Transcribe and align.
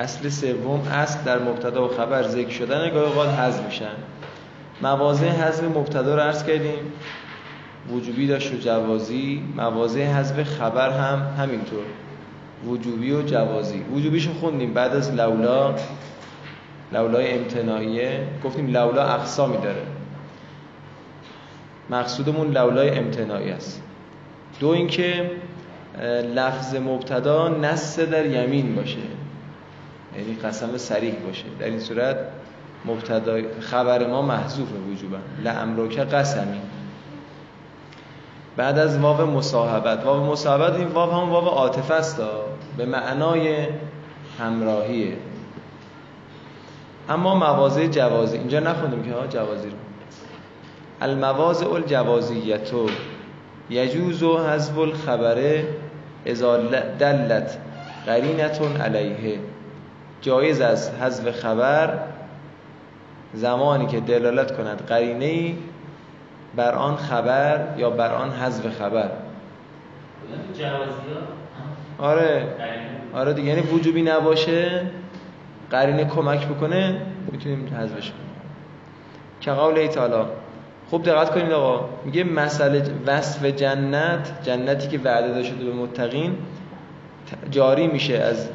اصل 0.00 0.28
سوم 0.28 0.80
اصل 0.80 1.18
در 1.24 1.38
مبتدا 1.38 1.84
و 1.84 1.88
خبر 1.88 2.22
ذکر 2.22 2.50
شدن 2.50 2.90
گاهی 2.90 3.06
اوقات 3.06 3.28
حذف 3.28 3.64
میشن. 3.66 3.96
مواضع 4.82 5.28
حذف 5.28 5.64
مبتدا 5.64 6.14
رو 6.14 6.20
عرض 6.20 6.44
کردیم. 6.44 6.92
وجوبی 7.90 8.26
داشت 8.26 8.54
و 8.54 8.56
جوازی. 8.56 9.42
مواضع 9.56 10.04
حذف 10.04 10.42
خبر 10.42 10.90
هم 10.90 11.22
همینطور. 11.38 11.84
وجوبی 12.66 13.12
و 13.12 13.22
جوازی. 13.22 13.84
وجوبیشو 13.94 14.34
خوندیم 14.34 14.74
بعد 14.74 14.96
از 14.96 15.14
لولا. 15.14 15.74
لولای 16.92 17.38
امتناعیه. 17.38 18.26
گفتیم 18.44 18.66
لولا 18.66 19.04
اقسامی 19.04 19.56
داره. 19.56 19.82
مقصودمون 21.90 22.50
لولای 22.50 22.90
امتناعی 22.90 23.50
است. 23.50 23.82
دو 24.60 24.68
اینکه 24.68 25.30
لفظ 26.34 26.74
مبتدا 26.74 27.48
نص 27.48 27.98
در 27.98 28.26
یمین 28.26 28.74
باشه. 28.74 29.19
یعنی 30.18 30.34
قسم 30.34 30.76
سریح 30.76 31.14
باشه. 31.26 31.44
در 31.58 31.66
این 31.66 31.80
صورت 31.80 32.16
مبتدا 32.84 33.40
خبر 33.60 34.06
ما 34.06 34.22
محذوف 34.22 34.68
وجوبا. 34.92 35.16
لامروک 35.44 35.98
قسمی. 35.98 36.60
بعد 38.56 38.78
از 38.78 38.98
واو 38.98 39.26
مصاحبت. 39.26 40.04
واو 40.04 40.32
مصاحبت 40.32 40.74
این 40.74 40.88
واو 40.88 41.10
هم 41.10 41.30
واو 41.30 41.44
عاطفه 41.44 41.94
است 41.94 42.22
به 42.76 42.86
معنای 42.86 43.66
همراهیه. 44.38 45.16
اما 47.08 47.34
مواضع 47.34 47.86
جوازی. 47.86 48.36
اینجا 48.36 48.60
نخوندیم 48.60 49.02
که 49.02 49.14
ها 49.14 49.26
جوازی 49.26 49.68
رو. 49.68 49.76
المواضع 51.00 51.72
الجوازیتو 51.72 52.86
یجوز 53.70 54.22
و 54.22 54.38
حذف 54.38 54.78
الخبره 54.78 55.64
اذا 56.26 56.56
دلت 56.98 57.58
قرینتون 58.06 58.76
علیه. 58.76 59.38
جایز 60.20 60.60
از 60.60 60.90
حذف 60.90 61.30
خبر 61.30 61.98
زمانی 63.34 63.86
که 63.86 64.00
دلالت 64.00 64.56
کند 64.56 64.86
قرینه 64.86 65.54
بر 66.56 66.74
آن 66.74 66.96
خبر 66.96 67.66
یا 67.76 67.90
بر 67.90 68.12
آن 68.14 68.30
حذف 68.32 68.78
خبر. 68.78 69.10
آره. 71.98 72.46
آره 73.14 73.32
دیگه 73.32 73.48
یعنی 73.48 73.60
وجوبی 73.60 74.02
نباشه 74.02 74.86
قرینه 75.70 76.04
کمک 76.04 76.46
بکنه 76.46 77.02
می‌تونیم 77.32 77.76
حذفش 77.76 78.10
کنیم. 78.10 78.30
که 79.40 79.50
قول 79.50 79.86
تعالی 79.86 80.24
خوب 80.90 81.02
دقت 81.02 81.30
کنید 81.30 81.52
آقا 81.52 81.88
میگه 82.04 82.24
مسئله 82.24 82.82
وصف 83.06 83.44
جنت 83.44 84.32
جنتی 84.42 84.88
که 84.88 84.98
وعده 84.98 85.28
داده 85.28 85.42
شده 85.42 85.64
به 85.64 85.72
متقین 85.72 86.36
جاری 87.50 87.86
میشه 87.86 88.14
از 88.14 88.48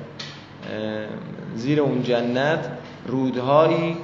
زیر 1.55 1.81
اون 1.81 2.03
جنت 2.03 2.69
رودهایی 3.07 3.97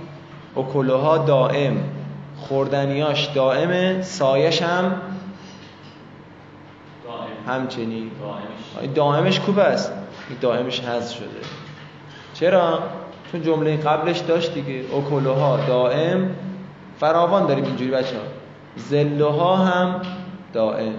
کلوها 0.74 1.18
دائم. 1.18 1.84
خوردنیاش 2.38 3.26
دائمه 3.26 4.02
سایش 4.02 4.62
هم 4.62 5.02
همچنین. 7.48 8.12
دائمش. 8.96 9.40
کوب 9.40 9.60
است. 9.60 9.92
دائمش 10.42 10.80
حذف 10.80 11.16
شده. 11.16 11.26
چرا؟ 12.34 12.80
چون 13.32 13.42
جمله 13.42 13.78
قبلش 13.78 14.20
داشت 14.20 14.54
دیگه. 14.54 14.84
اکلوها 14.96 15.58
دائم. 15.68 16.36
فراوان 17.00 17.46
داریم 17.46 17.64
اینجوری 17.64 17.92
بچه 17.92 18.16
ها 18.16 18.24
زلوها 18.76 19.56
هم 19.56 20.02
دائم. 20.54 20.94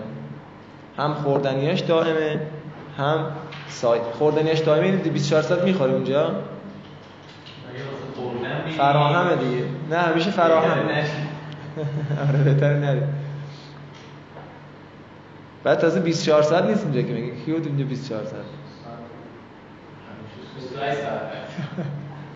هم 0.98 1.14
خوردنیاش 1.14 1.80
دائمه 1.80 2.40
هم 2.98 3.26
سای 3.72 4.00
خوردنیاش 4.18 4.58
دائمه 4.58 4.86
این 4.86 4.96
24 4.96 5.42
ساعت 5.42 5.62
می‌خوره 5.62 5.92
اونجا؟ 5.92 6.34
فراهمه 8.76 9.36
دیگه. 9.36 9.64
نه 9.90 9.98
همیشه 9.98 10.30
فراهم. 10.30 10.78
آره 12.28 12.38
بهتر 12.44 12.74
نری. 12.74 13.00
بعد 15.64 15.78
تازه 15.78 16.00
24 16.00 16.42
ساعت 16.42 16.64
نیست 16.64 16.84
اینجا 16.84 17.02
که 17.02 17.12
میگه. 17.12 17.44
کیو 17.44 17.54
اینجا 17.54 17.84
24 17.84 18.24
ساعت؟ 18.24 18.44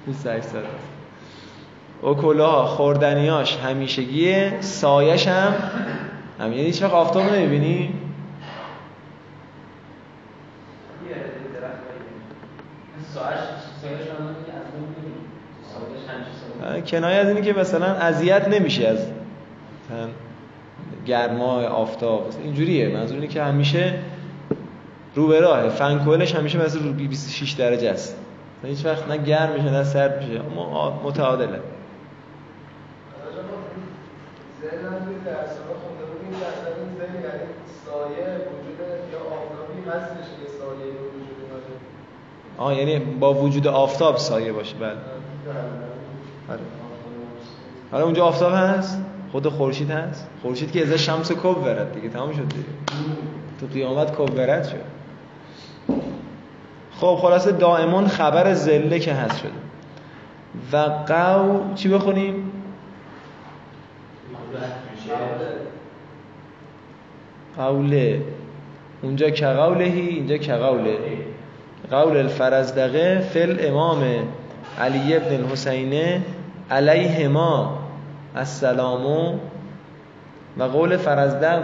28 0.06 0.46
ساعت. 0.46 0.64
اوکلاها 2.02 2.66
خوردنیاش 2.66 3.56
همیشگیه 3.56 4.52
سایش 4.60 5.28
هم. 5.28 5.54
هم 6.40 6.52
یعنی 6.52 6.64
هیچ 6.64 6.82
وقت 6.82 6.92
آفتاب 6.92 7.22
نمی‌بینی؟ 7.22 7.94
کنایه 16.86 17.16
از 17.16 17.28
اینی 17.28 17.42
که 17.42 17.52
مثلا 17.52 17.86
اذیت 17.86 18.48
نمیشه 18.48 18.88
از 18.88 18.98
گرما 21.06 21.60
آفتاب. 21.60 22.32
اینجوریه. 22.44 22.88
منظور 22.88 23.14
اینه 23.14 23.28
که 23.28 23.42
همیشه 23.42 23.94
رو 25.14 25.26
به 25.26 25.40
راهه. 25.40 25.68
فنکولش 25.68 26.34
همیشه 26.34 26.58
مثلا 26.58 26.82
رو 26.82 26.92
26 26.92 27.52
درجه 27.52 27.90
است. 27.90 28.16
هیچ 28.64 28.86
وقت 28.86 29.08
نه 29.08 29.16
گرم 29.16 29.52
میشه 29.52 29.70
نه 29.70 29.84
سرد 29.84 30.24
میشه. 30.24 30.40
اما 30.40 31.00
متعادله. 31.04 31.60
آه 42.58 42.76
یعنی 42.76 42.98
با 42.98 43.34
وجود 43.34 43.66
آفتاب 43.66 44.16
سایه 44.16 44.52
باشه. 44.52 44.76
بله. 44.76 44.92
آره. 46.50 46.60
حالا 47.92 48.04
اونجا 48.04 48.24
آفتاب 48.24 48.52
هست؟ 48.54 49.02
خود 49.32 49.48
خورشید 49.48 49.90
هست؟ 49.90 50.28
خورشید 50.42 50.72
که 50.72 50.82
از 50.82 50.92
شمس 50.92 51.32
کب 51.32 51.58
ورد 51.58 51.92
دیگه 51.94 52.08
تمام 52.08 52.32
شد 52.32 52.48
دیگه. 52.48 52.64
تو 53.60 53.66
قیامت 53.66 54.16
کب 54.16 54.34
ورد 54.34 54.64
شد. 54.64 54.96
خب 57.00 57.18
خلاصه 57.20 57.52
دائمون 57.52 58.06
خبر 58.06 58.54
زله 58.54 58.98
که 58.98 59.12
هست 59.12 59.38
شده. 59.38 59.50
و 60.72 60.76
قو 61.06 61.74
چی 61.74 61.88
بخونیم؟ 61.88 62.52
قوله. 67.56 68.22
اونجا 69.02 69.30
که 69.30 69.46
قولهی 69.46 70.08
اینجا 70.08 70.36
که 70.36 70.54
قوله. 70.54 70.98
قول 71.90 72.16
الفرزدقه 72.16 73.20
فل 73.20 73.56
امام 73.60 74.02
علی 74.80 75.16
ابن 75.16 75.34
الحسینه. 75.34 76.22
علیهما 76.70 77.78
السلامو 78.36 79.38
و 80.58 80.62
قول 80.62 80.96
فرزدق 80.96 81.62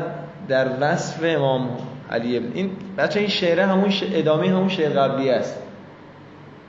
در 0.48 0.66
وصف 0.80 1.20
امام 1.24 1.68
علی 2.10 2.36
ابن 2.36 2.46
این 2.54 2.70
بچه 2.98 3.20
این 3.20 3.28
شعره 3.28 3.66
همون 3.66 3.92
ادامه 4.12 4.48
همون 4.48 4.68
شعر 4.68 4.90
قبلی 4.90 5.30
است. 5.30 5.58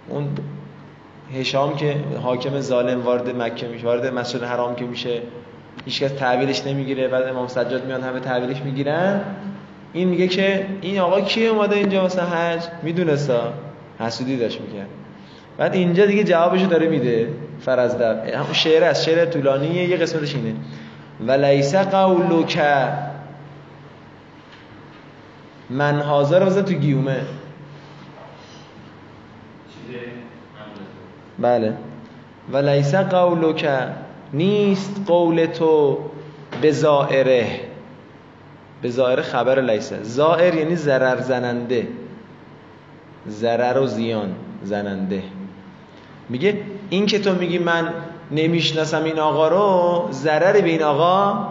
اون 0.10 0.28
هشام 1.34 1.76
که 1.76 1.96
حاکم 2.24 2.60
ظالم 2.60 3.02
وارد 3.02 3.42
مکه 3.42 3.68
میشه 3.68 3.86
وارد 3.86 4.14
مسجد 4.14 4.44
حرام 4.44 4.76
که 4.76 4.86
میشه 4.86 5.22
هیچکس 5.86 6.12
تعبیرش 6.12 6.68
نمی‌گیره 6.68 7.08
بعد 7.08 7.28
امام 7.28 7.48
سجاد 7.48 7.86
میان 7.86 8.02
همه 8.02 8.20
تعبیرش 8.20 8.62
می‌گیرن. 8.62 9.22
این 9.94 10.08
میگه 10.08 10.28
که 10.28 10.68
این 10.82 11.00
آقا 11.00 11.22
کی 11.22 11.48
اومده 11.48 11.76
اینجا 11.76 12.02
واسه 12.02 12.22
حج؟ 12.22 12.64
میدونستا؟ 12.84 13.54
حسودی 14.00 14.38
داشت 14.38 14.62
می‌کرد. 14.62 14.88
بعد 15.58 15.74
اینجا 15.74 16.06
دیگه 16.06 16.24
جوابشو 16.24 16.66
داره 16.66 16.88
میده 16.88 17.28
فرزدق 17.60 18.34
همون 18.36 18.54
شعر 18.54 18.84
است 18.84 19.04
شعر 19.04 19.26
طولانیه 19.26 19.90
یه 19.90 19.98
قسمتش 19.98 20.36
اینه. 20.36 20.56
و 21.28 21.32
لیس 21.32 21.76
قولک. 21.76 22.62
من 25.70 26.00
حاضر 26.00 26.40
رو 26.40 26.62
تو 26.62 26.74
گیومه. 26.74 27.22
بله. 31.40 31.74
و 32.54 32.58
لیس 32.58 32.96
قولک. 32.96 33.70
نیست 34.34 35.02
قول 35.08 35.46
تو 35.46 36.00
به 36.62 36.72
زائره. 36.72 37.60
به 38.82 38.90
زائره 38.90 39.22
خبر 39.22 39.62
لیسه 39.62 40.04
زائر 40.04 40.56
یعنی 40.56 40.76
ضرر 40.76 41.22
زننده. 41.22 41.88
ضرر 43.30 43.80
و 43.80 43.88
زیان 43.88 44.36
زننده. 44.64 45.24
میگه 46.30 46.58
این 46.90 47.06
که 47.06 47.20
تو 47.20 47.34
میگی 47.34 47.58
من 47.58 47.94
نمی‌شناسم 48.32 49.04
این 49.04 49.20
آقا 49.20 49.48
رو 49.48 50.08
ضرر 50.12 50.62
به 50.62 50.70
این 50.70 50.84
آقا 50.84 51.48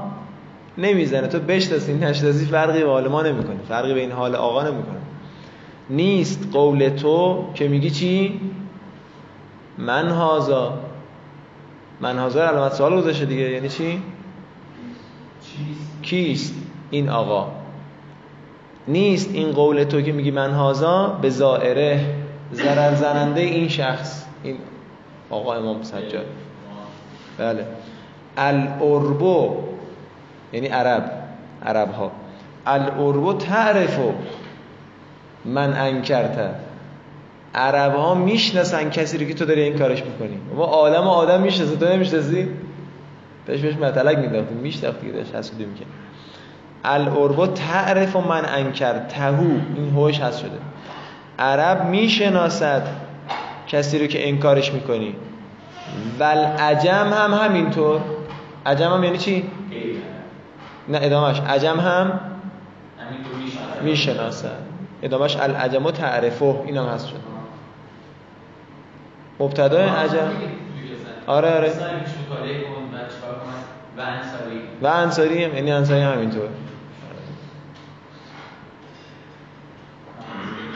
نمی‌زنه. 0.78 1.26
تو 1.26 1.38
بشناسی 1.38 1.94
نشناسی 1.94 2.46
فرقی 2.46 2.82
به 2.82 2.90
حال 2.90 3.08
ما 3.08 3.22
نمی‌کنه. 3.22 3.56
فرقی 3.68 3.94
به 3.94 4.00
این 4.00 4.12
حال 4.12 4.34
آقا 4.34 4.62
نمی‌کنه. 4.62 4.98
نیست 5.90 6.48
قول 6.52 6.88
تو 6.88 7.44
که 7.54 7.68
میگی 7.68 7.90
چی؟ 7.90 8.40
من 9.78 10.08
هازا. 10.08 10.78
من 12.00 12.18
هازا 12.18 12.42
علامت 12.42 12.72
سوال 12.72 12.96
گذاشته 12.96 13.24
دیگه. 13.24 13.50
یعنی 13.50 13.68
چی؟ 13.68 14.02
کیست 16.02 16.54
این 16.90 17.08
آقا؟ 17.08 17.48
نیست 18.88 19.30
این 19.34 19.52
قول 19.52 19.84
تو 19.84 20.00
که 20.00 20.12
میگی 20.12 20.30
من 20.30 20.50
هازا؟ 20.50 21.18
به 21.22 21.30
زائره. 21.30 22.14
ضرر 22.52 22.94
زننده 22.94 23.40
این 23.40 23.68
شخص. 23.68 24.24
این 24.42 24.56
آقا 25.30 25.54
امام 25.54 25.82
سجاد. 25.82 26.26
بله. 27.38 27.66
الاربو 28.36 29.56
یعنی 30.52 30.66
عرب 30.66 31.10
عرب 31.66 31.92
ها 31.92 32.12
الاربو 32.66 33.32
تعرفو 33.32 34.12
من 35.44 35.72
انکرته 35.72 36.50
عرب 37.54 37.94
ها 37.94 38.14
می‌شناسن 38.14 38.90
کسی 38.90 39.18
رو 39.18 39.26
که 39.26 39.34
تو 39.34 39.44
داری 39.44 39.62
این 39.62 39.78
کارش 39.78 40.02
می‌کنی. 40.04 40.38
ما 40.56 41.06
و 41.06 41.08
آدم 41.08 41.40
می‌شناسه 41.40 41.76
تو 41.76 41.88
نمی‌شناسی؟ 41.88 42.48
بهش 43.46 43.60
بهش 43.60 43.74
مطلق 43.74 44.18
میداختی 44.18 44.54
میشناختی 44.54 45.06
که 45.06 45.12
داشت 45.12 45.34
حسودی 45.34 45.64
می‌کنی 45.64 45.86
الاربو 46.84 47.46
تعرف 47.46 48.16
و 48.16 48.20
من 48.20 48.44
انکر 48.44 48.98
تهو 48.98 49.44
این 49.76 49.90
هوش 49.96 50.20
هست 50.20 50.38
شده. 50.38 50.58
عرب 51.38 51.84
می‌شناسد. 51.84 52.82
کسی 53.72 53.98
رو 53.98 54.06
که 54.06 54.28
انکارش 54.28 54.72
می‌کنی. 54.72 55.16
ول 56.18 56.38
عجم 56.38 57.12
هم 57.12 57.34
همینطور. 57.34 58.00
عجم 58.66 58.92
هم 58.92 59.04
یعنی 59.04 59.18
چی؟ 59.18 59.50
نه 60.88 60.98
ادامش 61.02 61.40
عجم 61.40 61.80
هم 61.80 62.20
می‌شناسد 63.82 64.58
ادامش 65.02 65.36
العجم 65.36 65.86
و 65.86 65.90
تعرفه. 65.90 66.44
این 66.44 66.76
هم 66.76 66.86
هست 66.86 67.08
شد. 67.08 67.16
مبتدای 69.40 69.88
عجم. 69.88 70.30
آره 71.26 71.56
آره. 71.56 71.72
و 74.82 74.86
انصاری. 74.86 75.44
هم 75.44 75.54
یعنی 75.54 75.72
انصاری 75.72 76.00
هم 76.00 76.18
اینطور 76.18 76.48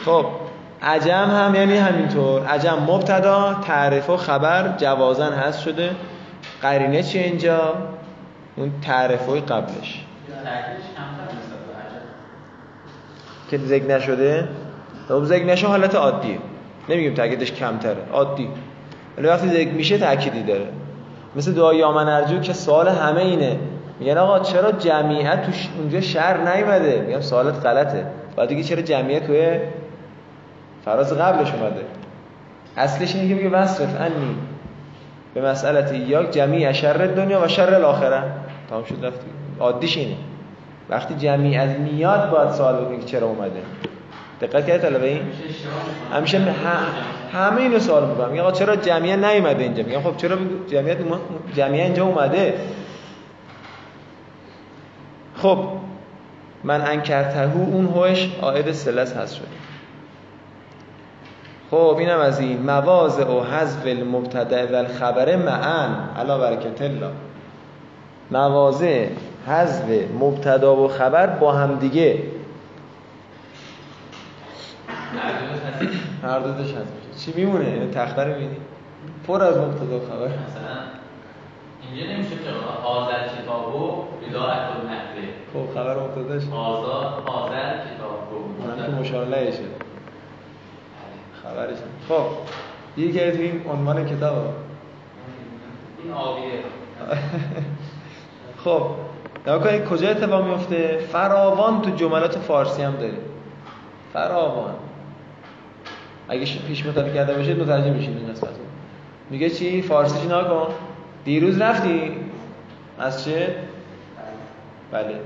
خب. 0.05 0.46
عجم 0.87 1.31
هم 1.31 1.55
یعنی 1.55 1.77
همینطور. 1.77 2.47
عجم 2.47 2.79
مبتدا 2.89 3.57
تعریف 3.67 4.11
و 4.11 4.17
خبر 4.17 4.75
جوازن 4.77 5.33
هست 5.33 5.61
شده. 5.61 5.91
قرینه 6.63 7.03
چیه 7.03 7.23
اینجا؟ 7.23 7.75
اون 8.57 8.73
تعریف 8.83 9.29
قبلش. 9.29 10.05
که 13.51 13.59
ذکر 13.59 13.85
نشده؟ 13.85 14.49
خب 15.09 15.25
ذکر 15.25 15.45
نشه 15.45 15.67
حالت 15.67 15.95
عادیه. 15.95 16.39
نمیگیم 16.89 17.15
تاکیدش 17.15 17.53
کمتره. 17.53 17.97
عادی. 18.13 18.49
ولی 19.19 19.29
وقتی 19.29 19.49
ذکر 19.49 19.71
میشه 19.71 19.99
تأکیدی 19.99 20.43
داره. 20.43 20.67
مثل 21.37 21.53
دعای 21.53 21.77
یامن 21.77 22.09
ارجو 22.09 22.41
که 22.41 22.53
سوال 22.53 22.89
همه 22.89 23.21
اینه. 23.21 23.59
میگن 24.01 24.19
آقا 24.19 24.39
چرا 24.39 24.73
جمعیت 24.73 25.47
اونجا 25.79 26.01
شهر 26.01 26.37
نیومده؟ 26.37 27.01
میگم 27.07 27.21
سوالت 27.21 27.67
غلطه. 27.67 28.07
بعد 28.37 28.49
دیگه 28.49 28.63
چرا 28.63 28.83
جمعیت 28.83 29.27
توی 29.27 29.59
فراز 30.87 31.13
قبلش 31.13 31.53
اومده. 31.53 31.85
اصلش 32.77 33.15
اینه 33.15 33.29
که 33.29 33.35
میگه 33.35 33.49
وصرف 33.49 34.01
انی 34.01 34.37
به 35.35 35.43
مسئله 35.43 35.99
یا 35.99 36.23
جمعی 36.23 36.75
شر 36.75 37.07
دنیا 37.07 37.45
و 37.45 37.49
شر 37.49 37.75
الاخره. 37.75 38.23
تمام 38.71 38.85
شد 38.85 39.05
رفتی 39.05 39.27
عادیش 39.61 39.97
اینه. 39.97 40.17
وقتی 40.89 41.15
جمعی 41.15 41.57
از 41.57 41.71
میاد 41.71 42.31
باید 42.31 42.51
سوال 42.51 42.85
بکنی 42.85 42.99
که 42.99 43.05
چرا 43.05 43.27
اومده. 43.27 43.63
دقت 44.41 44.67
کرد 44.67 44.83
طلبه 44.83 45.07
این؟ 45.07 45.23
همیشه 46.13 46.41
همه 47.33 47.61
اینو 47.61 47.79
سوال 47.79 48.09
می‌کنم. 48.09 48.29
میگه 48.29 48.43
آقا 48.43 48.53
چرا 48.53 48.77
جمعیت 48.77 49.19
نیومده 49.19 49.63
اینجا؟ 49.63 49.83
میگم 49.83 50.01
خب 50.01 50.17
چرا 50.17 50.37
جمعیت 50.71 50.99
جمعیت 51.57 51.85
اینجا 51.85 52.05
اومده؟ 52.05 52.55
خب 55.37 55.59
من 56.65 56.81
انکرتهو 56.81 57.63
اون 57.63 57.87
هوش 57.87 58.29
آید 58.41 58.73
سلس 58.73 59.17
هست 59.17 59.35
شده. 59.35 59.47
خب 61.71 61.97
اینم 61.99 62.19
از 62.19 62.41
این 62.41 62.63
مواز 62.63 63.21
و 63.21 63.41
حذف 63.41 63.87
المبتدا 63.87 64.67
و 64.67 64.75
الخبر 64.75 65.37
معن 65.37 66.09
علا 66.17 66.39
برکت 66.39 66.83
الله. 66.83 67.11
موازه 68.31 69.11
حذف 69.47 69.85
مبتدا 70.21 70.77
و 70.77 70.89
خبر 70.89 71.27
با 71.27 71.53
هم 71.53 71.75
دیگه. 71.75 72.23
هر 76.23 76.39
دو 76.39 76.53
هست 76.53 77.25
چی 77.25 77.33
میمونه؟ 77.37 77.65
این 77.65 77.91
تخته 77.91 78.23
رو 78.23 78.29
می‌بینی؟ 78.29 78.57
پر 79.27 79.43
از 79.43 79.57
مبتدا 79.57 79.97
و 79.97 80.01
خبر. 80.01 80.27
مثلا 80.27 80.77
اینجا 81.83 82.13
نمیشه 82.13 82.31
که 82.31 82.51
حاضر 82.83 83.29
کتابو 83.43 84.05
بداعت 84.29 84.59
نحوه 84.59 85.23
خب 85.53 85.75
خبر 85.75 85.97
مبتداش. 85.97 86.43
آزاد 86.53 87.23
حاضر 87.27 87.73
کتابو 87.73 88.37
اونم 88.59 89.03
که 89.03 89.86
خبرش. 91.47 91.79
خب 92.09 92.27
یکی 92.97 93.21
از 93.21 93.37
این 93.37 93.63
عنوان 93.71 94.07
کتاب 94.07 94.55
این 96.05 96.13
آبیه. 96.13 96.45
خب 98.65 98.87
نگاه 99.43 99.59
کنید 99.59 99.85
کجا 99.85 100.09
اتفاق 100.09 100.45
میفته؟ 100.49 100.99
فراوان 101.13 101.83
تو 101.83 101.91
جملات 101.91 102.39
فارسی 102.39 102.83
هم 102.83 102.97
داریم. 102.97 103.19
فراوان. 104.13 104.75
اگه 106.29 106.47
پیش 106.67 106.87
مطالعه 106.87 107.15
کرده 107.15 107.35
باشید 107.35 107.63
متوجه 107.63 107.91
میشید 107.91 108.17
این 108.17 108.33
قسمت 108.33 108.51
میگه 109.31 109.51
چی؟ 109.51 109.83
فارسی 109.83 110.27
نکن 110.27 110.67
دیروز 111.25 111.61
رفتی؟ 111.61 112.17
از 112.99 113.25
چه؟ 113.25 113.57
بله. 114.93 115.21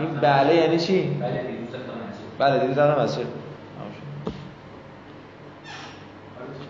این 0.00 0.08
بله 0.20 0.54
یعنی 0.54 0.78
چی؟ 0.78 1.02
بله 1.20 1.30
دیروز 1.30 1.74
رفتم 1.74 1.92
بله 2.38 2.58
دیروز 2.58 2.78
رفتم 2.78 3.00
از 3.00 3.16
چه؟ 3.16 3.24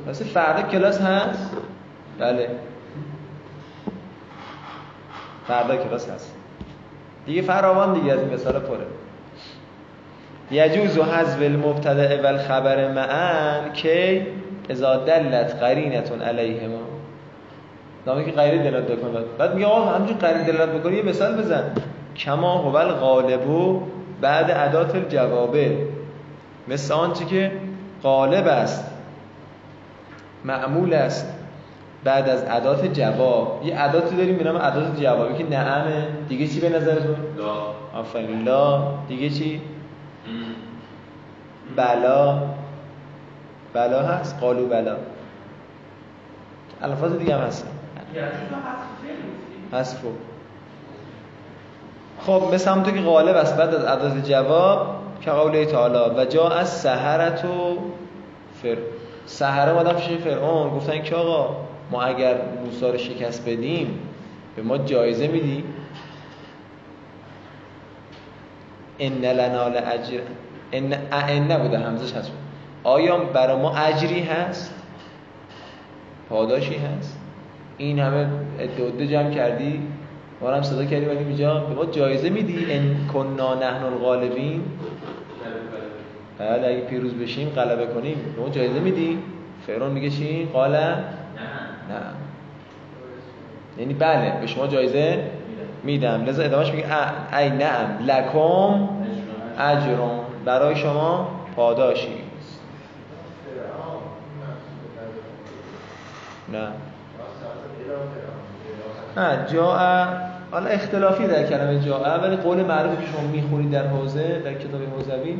واسه 0.06 0.24
فردا 0.24 0.62
کلاس 0.62 1.00
هست؟ 1.00 1.56
بله. 2.18 2.48
فردا 5.48 5.76
کلاس 5.76 6.10
هست. 6.10 6.34
دیگه 7.26 7.42
فراوان 7.42 7.94
دیگه 7.94 8.12
از 8.12 8.18
این 8.20 8.34
مثال 8.34 8.52
پره. 8.52 8.86
یجوز 10.50 10.98
و 10.98 11.02
حذف 11.02 11.42
المبتدا 11.42 12.22
و 12.22 12.26
الخبر 12.26 12.92
معن 12.92 13.72
که 13.72 14.26
اذا 14.70 14.96
دلت 14.96 15.54
قرینتون 15.62 16.22
علیهما. 16.22 16.80
نامه 18.06 18.24
که 18.24 18.30
قرینه 18.30 18.70
دلالت 18.70 18.86
بکنه 18.86 19.20
بعد 19.38 19.54
میگه 19.54 19.66
آقا 19.66 19.90
همینجور 19.90 20.16
قرینه 20.16 20.44
دلالت 20.44 20.72
بکنه 20.72 20.96
یه 20.96 21.02
مثال 21.02 21.36
بزن. 21.36 21.72
کما 22.16 22.58
هو 22.58 22.76
الغالب 22.76 23.80
بعد 24.20 24.50
ادات 24.50 24.94
الجوابه. 24.94 25.78
مثل 26.68 26.94
آنچه 26.94 27.24
که 27.24 27.52
غالب 28.02 28.46
است. 28.46 28.93
معمول 30.44 30.94
است 30.94 31.26
بعد 32.04 32.28
از 32.28 32.44
ادات 32.48 32.86
جواب. 32.86 33.62
یه 33.64 33.80
اداتی 33.80 34.16
داریم 34.16 34.36
به 34.36 34.44
نام 34.44 34.56
ادات 34.56 35.00
جوابی 35.00 35.34
که 35.34 35.50
نعمه 35.50 36.06
دیگه 36.28 36.48
چی 36.48 36.60
به 36.60 36.68
نظرتون؟ 36.68 37.16
لا. 37.36 38.00
آفرین 38.00 38.44
لا. 38.44 38.94
دیگه 39.08 39.30
چی؟ 39.30 39.60
بلا. 41.76 42.42
بلا 43.72 44.02
هست؟ 44.02 44.38
قالو 44.40 44.66
بلا. 44.66 44.96
الفاظ 46.82 47.12
دیگه 47.12 47.36
هم 47.36 47.40
هستن 47.40 47.68
حذف. 49.72 49.98
خب 52.20 52.42
مثل 52.54 52.70
همونطور 52.70 52.94
که 52.94 53.00
غالب 53.00 53.36
است 53.36 53.56
بعد 53.56 53.74
از 53.74 53.84
ادات 53.84 54.24
جواب 54.24 54.96
که 55.20 55.30
قوله 55.30 55.66
تعالی 55.66 56.20
و 56.20 56.24
جا 56.24 56.48
از 56.48 56.68
سهرت 56.68 57.44
و 57.44 57.78
فر 58.62 58.76
سهره 59.26 59.72
مادم 59.72 59.92
پیش 59.92 60.08
فرعون 60.08 60.70
گفتن 60.70 61.02
که 61.02 61.14
آقا 61.14 61.56
ما 61.90 62.02
اگر 62.02 62.36
موسی 62.64 62.86
رو 62.86 62.98
شکست 62.98 63.48
بدیم 63.48 63.98
به 64.56 64.62
ما 64.62 64.78
جایزه 64.78 65.28
میدی؟ 65.28 65.64
ان 68.98 69.24
لنا 69.24 69.68
لاجر 69.68 70.20
ان 70.72 70.92
ان 71.12 71.52
نبوده 71.52 71.78
همزش 71.78 72.12
هست. 72.12 72.32
آیا 72.84 73.18
برای 73.18 73.56
ما 73.56 73.76
اجری 73.76 74.20
هست؟ 74.20 74.74
پاداشی 76.28 76.76
هست؟ 76.76 77.18
این 77.78 77.98
همه 77.98 78.28
ادعا 78.58 79.06
جمع 79.06 79.30
کردی؟ 79.30 79.82
ما 80.40 80.50
هم 80.50 80.62
صدا 80.62 80.84
کردیم 80.84 81.08
ولی 81.08 81.18
اینجا 81.18 81.60
به 81.60 81.74
ما 81.74 81.84
جایزه 81.84 82.30
میدی؟ 82.30 82.66
ان 82.72 82.96
کننا 83.12 83.54
نحن 83.54 83.82
الغالبین. 83.84 84.62
بله 86.38 86.66
اگه 86.66 86.80
پیروز 86.80 87.14
بشیم 87.14 87.48
غلبه 87.48 87.86
کنیم. 87.86 88.16
به 88.36 88.42
ما 88.42 88.48
جایزه 88.48 88.80
میدی 88.80 89.18
فرعون 89.66 89.90
میگه 89.90 90.10
چی؟ 90.10 90.48
قال 90.52 90.76
نه. 90.76 90.96
نه. 91.88 92.00
یعنی 93.78 93.94
بله 93.94 94.40
به 94.40 94.46
شما 94.46 94.66
جایزه 94.66 95.30
میدم. 95.84 96.24
لذا 96.24 96.42
ادامهش 96.42 96.70
میگه 96.70 96.86
ای 97.36 97.50
نعم 97.50 97.98
لکم 98.06 98.88
اجرون 99.58 100.20
برای 100.44 100.76
شما 100.76 101.28
پاداشی. 101.56 102.24
نه. 106.52 106.68
نه 109.16 109.46
جاء 109.52 110.06
حالا 110.50 110.66
اختلافی 110.66 111.26
در 111.26 111.46
کلمه 111.46 111.80
جاء 111.80 112.18
ولی 112.18 112.36
قول 112.36 112.62
معروفی 112.62 112.96
که 112.96 113.12
شما 113.12 113.20
می‌خونید 113.20 113.70
در 113.70 113.86
حوزه 113.86 114.42
در 114.44 114.54
کتاب 114.54 114.80
حوزوی 114.96 115.38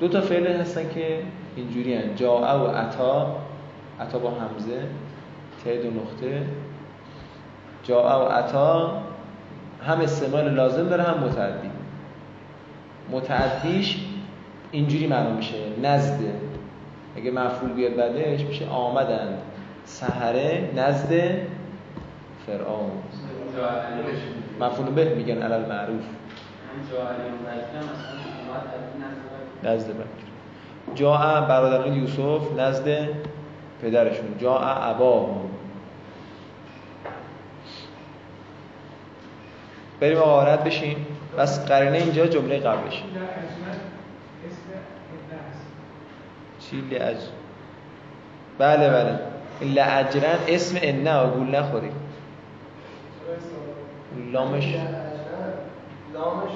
دو 0.00 0.08
تا 0.08 0.20
فعل 0.20 0.60
هستن 0.60 0.88
که 0.94 1.22
اینجوری 1.56 1.94
هن. 1.94 2.14
جاء 2.14 2.58
و 2.58 2.66
عطا. 2.66 3.36
عطا 4.00 4.18
با 4.18 4.30
همزه 4.30 4.82
ته 5.64 5.76
دو 5.76 5.90
نقطه. 5.90 6.42
جاء 7.82 8.24
و 8.24 8.28
عطا. 8.28 9.02
هم 9.86 10.00
استعمال 10.00 10.50
لازم 10.54 10.88
داره 10.88 11.02
هم 11.02 11.18
متعدی. 11.24 11.70
متعدیش 13.10 14.04
اینجوری 14.72 15.06
معلوم 15.06 15.36
میشه. 15.36 15.56
نزده 15.82 16.32
اگه 17.16 17.30
مفعول 17.30 17.72
بیاد 17.72 17.96
بعدش 17.96 18.40
میشه 18.40 18.68
آمدن. 18.68 19.38
سحره 19.84 20.70
نزد 20.76 21.12
فرعون. 22.46 22.90
مفعول 24.60 24.90
به 24.90 25.14
میگن 25.14 25.42
علل 25.42 25.68
معروف. 25.68 26.04
نزد 29.64 29.90
بکر 29.90 30.28
جا 30.94 31.16
برادران 31.48 31.94
یوسف 31.94 32.58
نزد 32.58 33.08
پدرشون. 33.82 34.38
جا 34.38 34.58
اباهم 34.58 35.50
بریم 40.00 40.18
آقا 40.18 40.44
رد 40.44 40.64
بشیم 40.64 41.06
بس 41.38 41.66
قرینه 41.66 41.98
اینجا 41.98 42.26
جمله 42.26 42.58
قبلش. 42.58 43.02
چی 46.60 46.80
لعج؟ 46.80 47.16
بله 48.58 48.88
بله. 48.90 49.18
لعجرن 49.62 50.38
اسم 50.48 50.78
انه 50.82 51.30
گول 51.30 51.56
نخوری 51.56 51.90
لامش. 54.32 54.74
لامش 56.14 56.50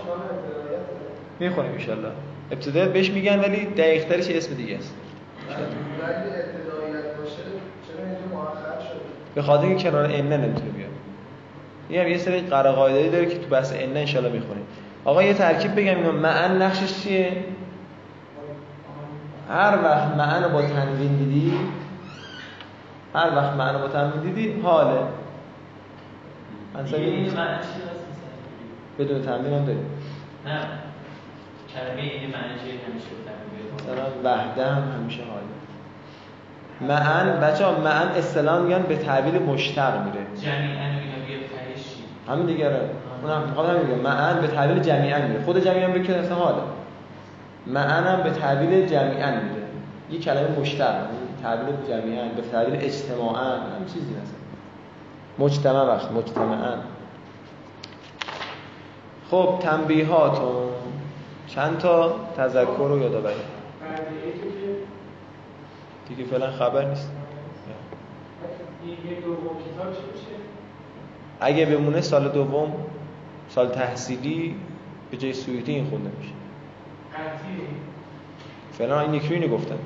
می‌خونیم 1.40 1.72
انشالله 1.72 2.12
ابتدایت 2.52 2.92
بهش 2.92 3.10
میگن 3.10 3.38
ولی 3.40 3.66
دقیق 3.66 4.04
ترش 4.04 4.30
اسم 4.30 4.54
دیگه 4.54 4.76
است. 4.76 4.94
به 9.34 9.42
خاطر 9.42 9.66
اینکه 9.66 9.90
کنار 9.90 10.04
انه 10.04 10.36
نمی‌تونه 10.36 10.70
بیاد. 10.70 10.90
این 11.88 12.00
هم 12.00 12.08
یه 12.08 12.18
سری 12.18 12.40
قراقاعده‌ای 12.40 13.10
داره 13.10 13.26
که 13.26 13.38
تو 13.38 13.48
بحث 13.48 13.72
انه 13.76 14.00
انشالله 14.00 14.30
می‌خونیم. 14.30 14.64
آقا 15.04 15.22
یه 15.22 15.34
ترکیب 15.34 15.74
بگم 15.74 15.96
اینو. 15.96 16.12
معن 16.12 16.62
نقشش 16.62 17.02
چیه؟ 17.02 17.44
هر 19.50 19.78
وقت 19.84 20.16
معن 20.16 20.52
با 20.52 20.62
تنوین 20.62 21.16
دیدی 21.16 21.52
هر 23.14 23.36
وقت 23.36 23.52
معن 23.52 23.78
با 23.78 23.88
تنوین 23.88 24.20
دیدی 24.20 24.60
حاله. 24.60 25.00
مثلا 26.74 26.98
بدون 28.98 29.22
تنوین 29.22 29.52
هم 29.52 29.64
داریم. 29.64 29.86
نه. 30.46 30.60
کلمه 31.74 32.02
این 32.02 32.30
معنی 32.30 32.54
چی 32.64 32.70
همیشه 32.70 33.08
بودن 33.08 33.32
مثلا 33.74 34.06
وحده 34.24 34.66
هم 34.66 34.82
همیشه 34.98 35.22
حاله 35.22 35.52
معن 36.80 37.40
بچه 37.40 37.64
ها 37.64 37.80
معن 37.80 38.08
اصطلاح 38.08 38.58
میگن 38.58 38.82
به 38.82 38.96
تعبیر 38.96 39.38
مشتق 39.38 40.04
میره. 40.04 40.26
چی؟ 40.40 40.46
همین 42.28 42.46
دیگه 42.46 42.66
آره. 42.66 42.90
اونم 43.22 43.48
می‌خوام 43.48 43.70
همین 43.70 43.82
بگم. 43.82 43.98
معن 43.98 44.40
به 44.40 44.46
تعبیر 44.46 44.78
جمیعا 44.78 45.26
میره. 45.26 45.44
خود 45.44 45.64
جمیعا 45.64 45.88
اصلا 45.88 46.34
حاله. 46.34 46.62
معن 47.66 48.04
هم 48.04 48.22
به 48.22 48.30
تعبیر 48.30 48.86
جمیعا 48.86 49.30
میره. 49.30 49.62
یه 50.10 50.20
کلمه 50.20 50.60
مشتق 50.60 50.94
یعنی 50.94 51.42
تعبیر 51.42 51.74
جمیعا 51.88 52.24
به 52.28 52.42
تعبیر 52.42 52.74
اجتماعا 52.80 53.52
هم 53.54 53.84
چیزی 53.86 54.10
مثلا 54.10 55.46
مجتمع 55.46 55.82
وقت 55.82 56.12
مجتمعا. 56.12 56.74
خب 59.30 59.58
تنبیهاتون. 59.60 60.71
چند 61.46 61.78
تا 61.78 62.14
تذکر 62.36 62.88
رو 62.88 62.98
یادآوری 62.98 63.34
بعدیه 63.80 64.32
که 66.08 66.14
دیگه 66.14 66.24
فعلا 66.30 66.50
خبر 66.50 66.84
نیست؟ 66.84 67.10
اگه 71.40 71.66
بمونه 71.66 72.00
سال 72.00 72.28
دوم 72.28 72.72
سال 73.48 73.68
تحصیلی 73.68 74.56
به 75.10 75.16
جای 75.16 75.32
سویتی 75.32 75.72
این 75.72 75.86
خونده 75.90 76.10
میشه. 76.18 76.32
فعلا 78.72 79.00
این 79.00 79.14
یکی 79.14 79.34
اینو 79.34 79.48
گفتم 79.48 79.78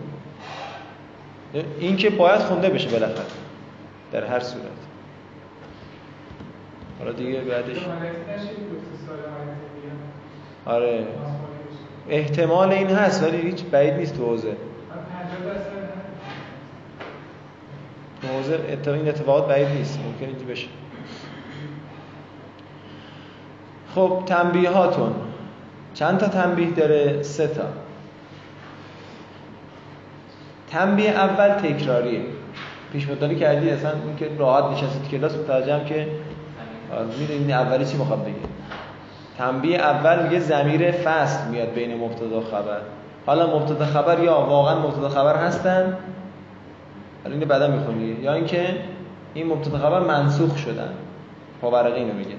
این 1.79 1.97
که 1.97 2.11
باید 2.11 2.41
خونده 2.41 2.71
بشه 2.71 2.89
بالاخره 2.89 3.27
در 4.13 4.25
هر 4.25 4.41
صورت. 4.41 4.65
حالا 6.99 7.13
دیگه 7.13 7.41
بعدش. 7.41 7.87
آره. 10.67 11.07
احتمال 12.09 12.73
این 12.73 12.91
هست 12.91 13.23
ولی 13.23 13.37
هیچ 13.37 13.65
بعید 13.65 13.95
نیست 13.95 14.17
تو 14.17 14.25
حوزه. 14.25 14.57
تو 18.23 18.29
حوزه 18.29 18.61
این 18.93 19.09
اتفاقات 19.09 19.49
بعید 19.49 19.69
نیست 19.69 19.99
ممکن 19.99 20.27
اینجا 20.27 20.45
بشه. 20.45 20.67
خب 23.95 24.23
تنبیهاتون. 24.27 25.15
چند 25.95 26.19
تا 26.19 26.29
تنبیه 26.29 26.71
داره؟ 26.71 27.23
سه 27.23 27.47
تا. 27.47 27.63
تنبیه 30.71 31.11
اول 31.11 31.49
تکراریه 31.49 32.21
پیش 32.93 33.09
مداری 33.09 33.37
کردید 33.37 33.69
اصلا 33.69 33.91
این 33.91 34.17
که 34.17 34.31
راحت 34.39 34.65
نشستید 34.65 35.09
کلاس 35.11 35.35
متوجهم 35.35 35.85
که 35.85 36.09
می‌دونید 37.19 37.51
اولی 37.51 37.85
چی 37.85 37.97
می‌خواد 37.97 38.23
بگه. 38.23 38.35
تنبیه 39.39 39.79
اول 39.79 40.23
میگه 40.23 40.39
زمیر 40.39 40.91
فصل 40.91 41.49
میاد 41.49 41.69
بین 41.69 41.97
مبتدا 41.97 42.41
و 42.41 42.45
خبر. 42.45 42.81
حالا 43.27 43.59
مبتدا 43.59 43.85
خبر 43.85 44.19
یا 44.19 44.41
واقعا 44.41 44.79
مبتدا 44.79 45.09
خبر 45.09 45.37
هستن؟ 45.37 45.97
حالا 47.23 47.35
اینو 47.35 47.47
بعدا 47.47 47.69
می‌خونی 47.69 48.05
یا 48.05 48.35
اینکه 48.35 48.67
این 49.35 49.47
مبتدا 49.47 49.79
خبر 49.79 50.01
منسوخ 50.01 50.57
شدن. 50.57 50.91
پاورقی 51.61 51.99
اینو 51.99 52.15
میگه. 52.15 52.35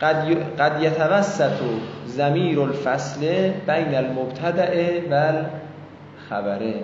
قد. 0.00 0.60
قد 0.60 0.82
یتوسط 0.82 1.52
زمیر 2.06 2.60
الفصل 2.60 3.50
بین 3.66 3.94
المبتدع 3.94 5.00
و 5.10 5.14
الخبره 6.24 6.74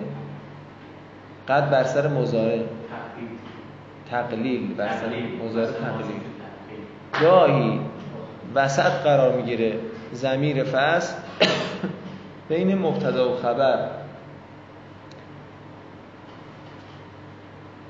قد 1.47 1.69
بر 1.69 1.83
سر 1.83 2.07
مزاره 2.07 2.63
تقلیل. 4.11 4.73
بر 4.75 4.87
سر 4.87 5.45
مزاره 5.45 5.67
تقلیل 5.67 6.21
گاهی 7.21 7.79
وسط 8.55 8.91
قرار 9.03 9.35
می‌گیره 9.35 9.79
زمیر 10.11 10.63
فصل. 10.63 11.15
بین 12.49 12.75
مبتدا 12.75 13.33
و 13.33 13.35
خبر. 13.35 13.89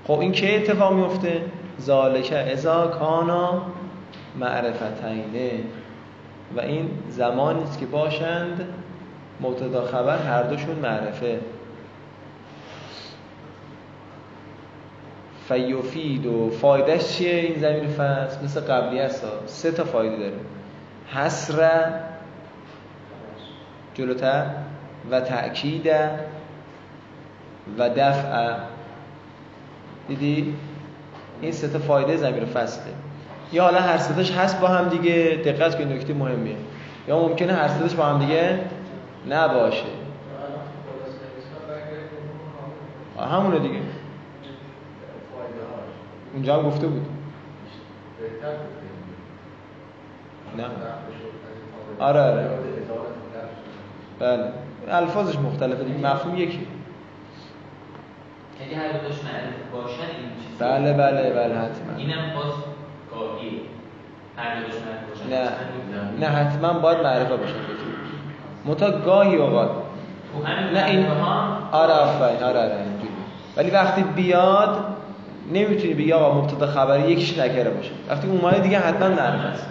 خب 0.08 0.20
این 0.20 0.32
که 0.32 0.56
اتفاق 0.56 0.94
میفته 0.94 1.42
ذالک 1.82 2.34
اذا 2.34 2.88
کانا 2.88 3.62
معرفتینه 4.40 5.52
و 6.56 6.60
این 6.60 6.90
زمانی 7.10 7.64
است 7.64 7.80
که 7.80 7.86
باشند 7.86 8.68
مبتدا 9.42 9.86
خبر 9.86 10.18
هر 10.18 10.44
دوشون 10.44 10.76
معرفه. 10.76 11.40
فیوفید 15.48 16.26
و 16.26 16.50
فایدهش 16.50 17.08
چیه 17.08 17.36
این 17.36 17.60
زمین 17.60 17.88
فصل؟ 17.88 18.44
مثل 18.44 18.62
قبلی 18.62 19.00
هست. 19.00 19.24
سه 19.46 19.72
تا 19.72 19.84
فایده 19.84 20.18
داره. 20.18 20.34
حسر 21.14 21.92
جلوتر 23.94 24.46
و 25.12 25.22
تأکید 25.22 25.88
و 27.78 27.90
دفع. 27.90 28.56
دیدی؟ 30.08 30.56
این 31.42 31.52
سه 31.52 31.68
تا 31.68 31.80
فایده 31.80 32.18
زمین 32.18 32.46
فصله. 32.46 32.94
یا 33.52 33.64
حالا 33.64 33.80
هر 33.80 33.98
ستاش 33.98 34.32
هست 34.32 34.60
با 34.60 34.68
هم 34.68 34.90
دیگه. 34.90 35.42
دقت 35.46 35.76
کنید 35.76 35.98
نکته 35.98 36.14
مهمیه. 36.14 36.56
یا 37.08 37.20
ممکنه 37.20 37.54
هر 37.54 37.68
ستاش 37.68 37.94
با 37.94 38.06
هم 38.06 38.20
دیگه 38.20 38.60
نباشه. 39.30 39.84
همونه 43.20 43.60
دیگه. 43.60 43.80
اونجا 46.34 46.56
هم 46.58 46.64
گفته 46.64 46.88
بود. 46.88 47.06
نه. 50.58 50.64
آره 52.00 52.22
آره. 52.22 52.50
بله. 54.20 54.52
الفاظش 54.90 55.36
مختلفه 55.40 55.84
دیگه 55.84 56.08
مفهوم 56.14 56.36
یکی. 56.36 56.68
اگه 58.62 58.78
هر 58.78 58.88
دوش 58.92 59.24
معرف 59.24 59.54
باشن 59.74 60.02
این 60.02 60.30
چیز 60.50 60.60
بله 60.60 60.94
بله 60.94 61.30
بله 61.30 61.56
حتما. 61.60 61.98
اینم 61.98 62.34
باز 62.36 62.54
گاهی 63.12 63.62
هر 64.38 64.56
دوش 64.56 64.74
معرف 64.76 65.10
باشن. 65.10 65.30
نه. 65.30 65.50
نه 66.20 66.26
حتما 66.28 66.74
باید 66.74 66.98
معرفه 66.98 67.36
باشن. 67.38 67.56
متا 68.66 68.92
گاهی 68.92 69.36
اوقات. 69.36 69.70
نه 70.74 70.86
این 70.86 71.06
آره 71.72 71.94
آفرین. 71.94 72.44
آره 72.44 72.60
آره 72.60 72.86
ولی 73.58 73.70
وقتی 73.72 74.04
بیاد 74.04 74.93
نمی‌تونی 75.52 75.94
بگی 75.94 76.14
آقا 76.14 76.42
مبتدا 76.42 76.68
خبری 76.68 77.12
یکیش 77.12 77.38
نکره 77.38 77.70
باشه. 77.70 77.92
وقتی 78.10 78.28
اومده 78.28 78.60
دیگه 78.60 78.80
حتما 78.80 79.08
معرفه 79.08 79.48
است. 79.48 79.68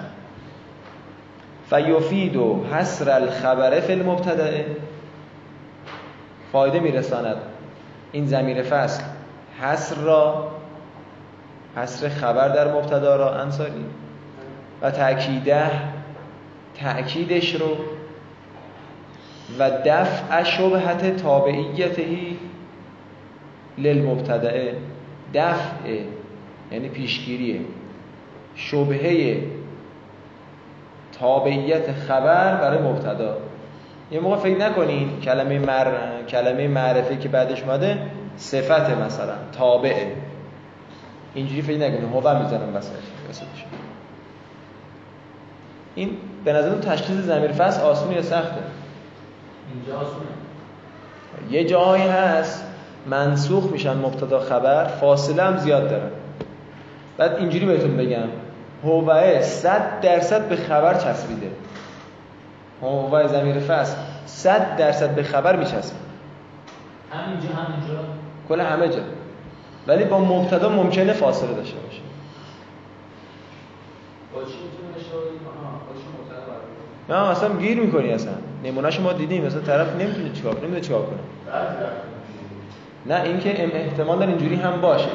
فیفید 1.70 2.36
و 2.36 2.64
حسر 2.72 3.10
الخبره 3.10 3.80
فی 3.80 3.92
المبتدأ 3.92 4.50
فایده 6.52 6.80
میرساند. 6.80 7.36
این 8.12 8.26
زمیر 8.26 8.62
فصل 8.62 9.02
حسر 9.60 9.96
را 9.96 10.50
حسر 11.76 12.08
خبر 12.08 12.48
در 12.48 12.74
مبتدا 12.74 13.16
را 13.16 13.34
انصاری 13.34 13.84
و 14.82 14.90
تأکیده 14.90 15.70
تأکیدش 16.74 17.54
رو. 17.54 17.76
و 19.58 19.70
دفع 19.84 20.42
شبهت 20.42 21.16
تابعیتهی 21.16 22.36
للمبتدعه 23.78 24.74
دفع 25.34 26.00
یعنی 26.72 26.88
پیشگیریه. 26.88 27.60
شبهه 28.54 29.42
تابعیت 31.20 31.92
خبر 31.92 32.56
برای 32.56 32.78
مبتدا. 32.78 33.36
یه 34.10 34.20
موقع 34.20 34.36
فکر 34.36 34.58
نکنین 34.58 35.20
کلمه 35.20 35.58
مر... 35.58 35.92
کلمه 36.28 36.68
معرفه 36.68 37.16
که 37.16 37.28
بعدش 37.28 37.62
اومده 37.62 37.98
صفت 38.36 38.90
مثلا 38.90 39.34
تابعه 39.52 40.16
اینجوری 41.34 41.62
فکر 41.62 41.78
نکنین 41.78 42.04
هو 42.04 42.42
می‌ذارم 42.42 42.76
وسطش 42.76 43.64
این 45.94 46.16
به 46.44 46.52
نظرم 46.52 46.80
تشخیص 46.80 47.16
زمیر 47.16 47.52
فصل 47.52 47.82
آسون 47.82 48.12
یا 48.12 48.22
سخته؟ 48.22 48.62
اینجا 49.74 50.00
آسونه. 50.00 50.26
یه 51.50 51.64
جایی 51.64 52.02
هست. 52.02 52.71
منسوخ 53.06 53.72
میشن 53.72 53.96
مبتدا 53.96 54.40
خبر 54.40 54.84
فاصله 54.84 55.42
هم 55.42 55.56
زیاد 55.56 55.90
دارن. 55.90 56.10
بعد 57.18 57.36
اینجوری 57.36 57.66
بهتون 57.66 57.96
بگم 57.96 58.28
هوه 58.84 59.42
صد 59.42 60.00
درصد 60.00 60.48
به 60.48 60.56
خبر 60.56 60.94
چسبیده. 60.94 61.50
هوه 62.82 63.26
زمیر 63.26 63.58
فصل 63.58 63.96
صد 64.26 64.76
درصد 64.76 65.14
به 65.14 65.22
خبر 65.22 65.56
میچسبه. 65.56 65.96
همینجا 67.12 67.48
همینجا 67.48 68.04
کل 68.48 68.60
همه 68.60 68.88
جا. 68.88 69.00
ولی 69.86 70.04
با 70.04 70.18
مبتدا 70.18 70.68
ممکنه 70.68 71.12
فاصله 71.12 71.54
داشته 71.54 71.76
باشه؟ 71.78 72.00
نه 77.08 77.30
اصلا 77.30 77.56
گیر 77.56 77.80
می‌کنی 77.80 78.12
اصلا. 78.12 78.32
نمونهش 78.64 79.00
ما 79.00 79.12
دیدیم 79.12 79.44
مثلا 79.44 79.60
طرف 79.60 79.96
نمی‌تونه 79.96 80.32
چیکار 80.32 80.52
کنه 80.52 80.62
نمی‌دونه 80.62 80.80
چیکار 80.80 81.02
کنه. 81.02 81.18
نه 83.06 83.22
اینکه 83.22 83.62
ام- 83.64 83.70
احتمال 83.74 84.18
داره 84.18 84.30
اینجوری 84.30 84.54
هم 84.54 84.80
باشه. 84.80 85.08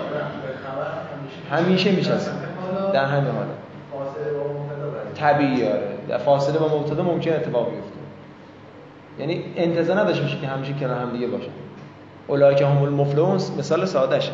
همیشه 1.51 1.91
میچسبه 1.91 2.31
در 2.93 3.05
همین 3.05 3.31
حاله. 3.31 3.47
طبیعی 5.15 5.67
آره. 5.67 5.87
در 6.09 6.17
فاصله 6.17 6.57
با 6.59 6.77
مبتدا 6.79 7.03
ممکن 7.03 7.33
اتفاق 7.33 7.69
بیفته. 7.71 7.97
یعنی 9.19 9.43
انتظار 9.55 9.99
نداشته 9.99 10.23
باشه 10.23 10.37
که 10.39 10.47
همیشه 10.47 10.73
کنار 10.73 11.01
هم 11.01 11.11
دیگه 11.11 11.27
باشن. 11.27 11.49
اولئک 12.27 12.61
هم 12.61 12.81
المفلحون 12.81 13.35
مثال 13.35 13.85
سادهشه. 13.85 14.31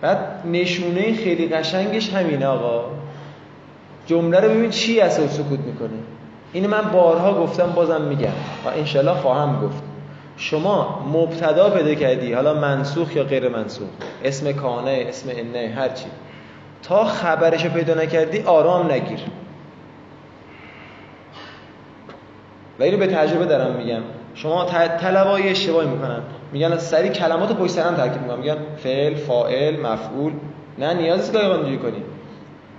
بعد 0.00 0.18
نشونه 0.46 1.14
خیلی 1.14 1.48
قشنگش 1.48 2.14
همینه 2.14 2.46
آقا. 2.46 2.84
جمله 4.06 4.40
رو 4.40 4.48
ببین 4.48 4.70
چی 4.70 5.00
از 5.00 5.12
سکوت 5.30 5.60
می‌کنه. 5.60 5.88
اینو 6.52 6.68
من 6.68 6.82
بارها 6.92 7.34
گفتم 7.42 7.72
بازم 7.72 8.00
میگم. 8.00 8.28
و 8.64 8.68
انشالله 8.68 9.14
خواهم 9.14 9.60
گفت. 9.66 9.82
شما 10.38 11.04
مبتدا 11.12 11.70
پیدا 11.70 11.94
کردی 11.94 12.32
حالا 12.32 12.54
منسوخ 12.54 13.16
یا 13.16 13.24
غیر 13.24 13.48
منسوخ؟ 13.48 13.88
اسم 14.24 14.52
کانه 14.52 15.04
اسم 15.08 15.30
انه 15.32 15.72
هر 15.76 15.88
چی. 15.88 16.06
تا 16.82 17.04
خبرش 17.04 17.64
رو 17.64 17.70
پیدا 17.70 17.94
نکردی 17.94 18.42
آرام 18.42 18.90
نگیر. 18.92 19.18
و 22.78 22.82
اینو 22.82 22.96
به 22.96 23.06
تجربه 23.06 23.44
دارم 23.44 23.76
میگم. 23.76 24.00
شما 24.34 24.64
طلبای 25.00 25.48
اشتباهی 25.48 25.88
می‌کنن. 25.88 26.20
میگن 26.52 26.76
سری 26.76 27.08
کلمات 27.08 27.52
پشت 27.52 27.70
سر 27.70 27.82
هم 27.82 27.94
ترکیب 27.94 28.22
می‌کنن 28.22 28.38
میگن 28.38 28.56
فعل 28.76 29.14
فاعل 29.14 29.80
مفعول. 29.80 30.32
نه 30.78 30.94
نیازی 30.94 31.32
نیست 31.32 31.44
اینجوری 31.44 31.78
کنی. 31.78 32.02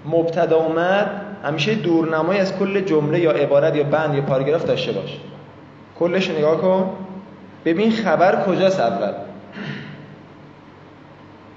مبتدا 0.06 0.58
اومد 0.58 1.22
همیشه 1.44 1.76
دورنمایی 1.76 2.40
از 2.40 2.58
کل 2.58 2.82
جمله 2.82 3.20
یا 3.20 3.32
عبارت 3.32 3.76
یا 3.76 3.84
بند 3.84 4.16
یا 4.16 4.22
پاراگراف 4.22 4.66
داشته 4.66 4.92
باش. 4.92 5.20
کلش 6.00 6.30
نگاه 6.30 6.58
کن. 6.58 6.90
ببین 7.66 7.92
خبر 7.92 8.44
کجاست 8.44 8.80
اول؟ 8.80 9.14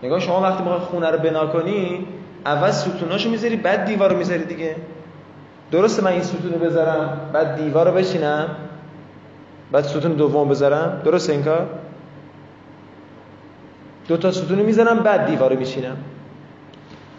نگاه 0.02 0.20
شما 0.20 0.40
وقتی 0.40 0.62
می‌خوای 0.62 0.80
خونه 0.80 1.10
رو 1.10 1.18
بنا 1.18 1.46
کنی 1.46 2.06
اول 2.46 2.70
ستوناشو 2.70 3.30
می‌ذاری 3.30 3.56
بعد 3.56 3.84
دیوار 3.84 4.10
رو 4.10 4.16
می‌ذاری 4.16 4.44
دیگه. 4.44 4.76
درسته 5.70 6.04
من 6.04 6.10
این 6.12 6.22
ستون 6.22 6.52
رو 6.52 6.58
بذارم 6.58 7.30
بعد 7.32 7.56
دیوار 7.56 7.88
رو 7.88 7.94
بچینم 7.94 8.48
بعد 9.72 9.84
ستون 9.84 10.12
دوم 10.12 10.48
بذارم. 10.48 11.02
درسته 11.04 11.32
این 11.32 11.42
کار؟ 11.42 11.66
دو 14.08 14.16
تا 14.16 14.32
ستون 14.32 14.58
رو 14.58 14.66
می‌ذارم 14.66 14.98
بعد 14.98 15.26
دیوار 15.26 15.52
رو 15.52 15.58
میچینم. 15.58 15.96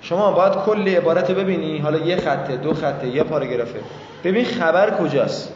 شما 0.02 0.32
باید 0.32 0.54
کل 0.54 0.88
عبارت 0.89 1.30
رو 1.30 1.36
ببینی 1.36 1.78
حالا 1.78 1.98
یه 1.98 2.17
خطه 2.17 2.58
دو 2.58 2.74
خطه 2.74 3.08
یه 3.08 3.24
پاراگرافه. 3.24 3.80
ببین 4.24 4.46
خبر 4.46 4.89
کجاست. 4.89 5.54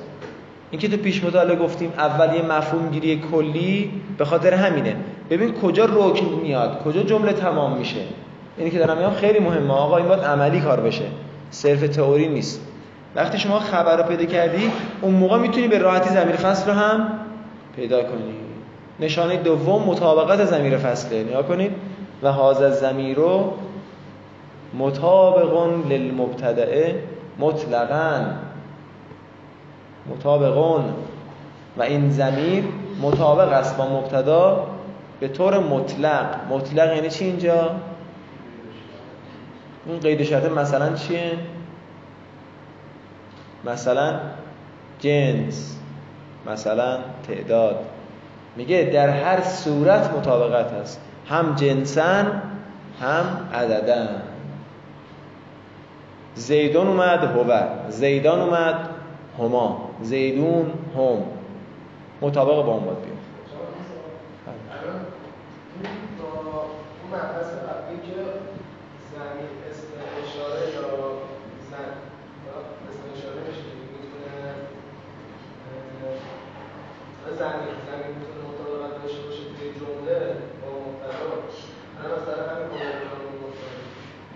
این 0.72 0.82
که 0.82 0.88
تو 0.88 0.98
پیش 0.98 1.24
مطالعه 1.24 1.56
گفتیم 1.56 1.94
اول 1.98 2.36
یه 2.36 2.42
مفهوم 2.42 2.90
گیری 2.90 3.22
کلی 3.32 3.92
به 4.18 4.26
خاطر 4.26 4.54
همینه. 4.54 4.96
ببین 5.30 5.54
کجا 5.54 5.86
رکن 5.86 6.40
میاد 6.42 6.84
کجا 6.84 7.04
جمله 7.04 7.34
تمام 7.34 7.78
میشه. 7.78 8.02
اینی 8.58 8.70
که 8.70 8.80
دارم 8.80 8.98
میگم 8.98 9.14
خیلی 9.14 9.40
مهمه. 9.40 9.74
آقا 9.74 9.98
این 9.98 10.08
باید 10.08 10.24
عملی 10.24 10.62
کار 10.62 10.80
بشه. 10.80 11.06
صرف 11.52 11.88
تئوری 11.88 12.28
نیست. 12.28 12.62
وقتی 13.16 13.38
شما 13.38 13.60
خبر 13.60 13.98
رو 13.98 14.04
پیدا 14.04 14.26
کردی 14.26 14.72
اون 15.02 15.14
موقع 15.14 15.38
می‌تونی 15.38 15.68
به 15.68 15.78
راحتی 15.78 16.10
زمیر 16.10 16.36
فصل 16.36 16.72
رو 16.72 16.78
هم 16.78 17.10
پیدا 17.76 18.04
کنی. 18.04 18.34
نشانه 19.00 19.38
دوم 19.38 19.84
مطابقت 19.84 20.46
زمیر 20.46 20.78
فصله. 20.78 21.24
نگاه 21.24 21.44
کنید. 21.44 21.72
و 22.24 22.32
هاذا 22.32 22.70
زمیرو 22.70 23.54
مطابقون 24.80 25.84
للمبتدعه 25.90 26.96
مطلقاً. 27.40 28.20
مطابقون. 30.10 30.94
و 31.78 31.82
این 31.82 32.10
زمیر 32.10 32.64
مطابق 33.02 33.52
است 33.52 33.78
با 33.78 34.00
مبتدا 34.00 34.68
به 35.20 35.28
طور 35.28 35.60
مطلق. 35.60 36.26
مطلق 36.50 36.96
یعنی 36.96 37.10
چی 37.10 37.26
اینجا؟ 37.26 37.72
این 39.86 40.00
قید 40.00 40.24
شرطه 40.24 40.50
مثلا 40.50 40.94
چیه؟ 40.94 41.32
مثلا 43.66 44.20
جنس 45.00 45.78
مثلا 46.52 46.98
تعداد. 47.28 47.86
میگه 48.56 48.90
در 48.94 49.10
هر 49.10 49.42
صورت 49.42 50.12
مطابقت 50.12 50.74
هست 50.74 51.02
هم 51.30 51.56
جنسن 51.56 52.42
هم 53.02 53.50
عددن 53.54 54.22
زیدون 56.36 56.88
اومد 56.88 57.24
هو. 57.24 57.62
زیدان 57.90 58.40
اومد 58.40 58.90
هما 59.40 59.90
زیدون 60.02 60.72
هم. 60.96 61.18
مطابق 62.22 62.66
با 62.66 62.72
اون 62.74 62.86
باید 62.86 62.98
بیاد. 63.02 63.18
الان 64.72 65.00
زمین 69.14 69.50
اشاره 70.24 70.64
یا 70.76 70.90
زن 71.70 71.90
یا 72.46 72.56
اسم 72.90 73.04
اشاره 73.16 73.40
میشه 73.48 73.64
می‌تونه 73.94 74.34
اه، 77.26 77.32
زمین 77.42 77.74
زمین 77.88 78.12
می‌تونه 78.20 78.44
مطابقت 78.52 78.94
داشته 79.02 79.22
باشه 79.26 79.44
توی 79.56 79.70
جمله 79.82 80.18
با 80.62 80.70
مبتدا 80.86 81.30
الان 81.98 82.12
مثلا 82.18 82.40
همین 82.50 82.68
مولایکه 82.72 83.08
رو 83.24 83.30
گفتم 83.44 83.76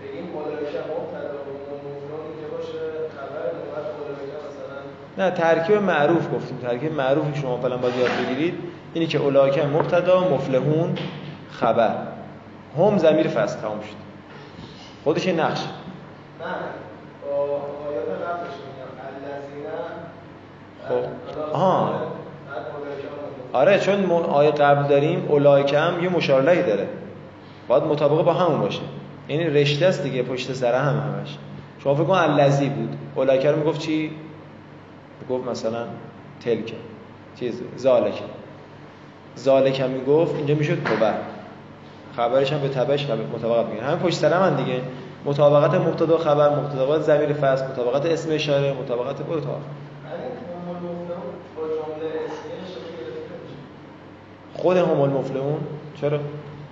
بگیم 0.00 0.26
مولایکه 0.34 0.80
مبتدا 0.92 1.38
و 1.46 1.50
مفرد 1.84 2.24
اینجا 2.28 2.48
باشه 2.54 2.80
خبر 3.16 3.44
نوبت 3.58 3.86
مولایکه 3.98 4.36
مثلا 4.48 4.78
نه 5.22 5.30
ترکیب 5.30 5.76
معروف 5.76 6.34
گفتیم. 6.34 6.58
ترکیب 6.62 6.92
معروف 6.92 7.32
که 7.34 7.40
شما 7.40 7.56
فعلا 7.56 7.76
باید 7.76 7.96
یاد 7.96 8.10
بگیرید. 8.24 8.54
اینی 8.94 9.06
که 9.06 9.18
اولاکه 9.18 9.62
مبتدا 9.66 10.20
مفلحون 10.20 10.94
خبر. 11.50 11.94
هم 12.78 12.98
زمیر 12.98 13.28
فصل 13.28 13.60
تمام 13.60 13.80
شد. 13.80 13.96
خودش 15.04 15.26
یه 15.26 15.32
نقش. 15.32 15.60
نه 15.60 16.46
با 17.24 17.32
آیات 17.32 18.04
قبلش 18.04 18.54
میگم. 18.66 18.92
الذین 19.06 19.66
خب. 20.88 21.54
آها. 21.54 21.92
آره 23.52 23.78
چون 23.78 24.10
آیه 24.10 24.50
قبل 24.50 24.88
داریم 24.88 25.26
اولایکه 25.28 25.78
هم 25.78 26.02
یه 26.02 26.08
مشارلهی 26.08 26.62
داره. 26.62 26.88
باید 27.68 27.82
مطابق 27.82 28.24
با 28.24 28.32
همون 28.32 28.60
باشه. 28.60 28.80
یعنی 29.28 29.44
رشته 29.44 29.86
است 29.86 30.02
دیگه 30.02 30.22
پشت 30.22 30.52
سر 30.52 30.74
هم 30.74 30.98
همش. 30.98 31.38
شما 31.84 31.94
فکر 31.94 32.04
کن 32.04 32.14
الذی 32.14 32.68
بود. 32.68 32.96
اولایکه 33.14 33.50
رو 33.50 33.58
می‌گفت 33.58 33.80
چی؟ 33.80 34.10
می‌گفت 35.22 35.48
مثلا 35.48 35.84
تلک 36.44 36.72
چیز 37.40 37.62
زالک. 37.76 38.22
زالک 39.34 39.80
هم 39.80 39.90
می‌گفت 39.90 40.34
اینجا 40.34 40.54
می‌شد 40.54 40.84
توبه. 40.84 41.12
خبرش 42.16 42.52
هم 42.52 42.60
به 42.60 42.68
تبعش 42.68 43.06
مطابقت 43.10 43.66
میگن 43.70 43.82
همین 43.84 43.98
پشت 43.98 44.14
سر 44.14 44.32
هم 44.32 44.56
دیگه. 44.56 44.80
مطابقت 45.24 45.74
مبتدا 45.74 46.18
خبر 46.18 46.48
مطابقت 46.48 47.02
ضمیر 47.02 47.32
فصل 47.32 47.64
مطابقت 47.64 48.06
اسم 48.06 48.28
اشاره 48.32 48.72
مطابقت 48.72 49.22
برو 49.22 49.40
تا 49.40 49.56
خود 54.54 54.76
هم 54.76 55.00
المفلحون. 55.00 55.60
چرا؟ 56.00 56.18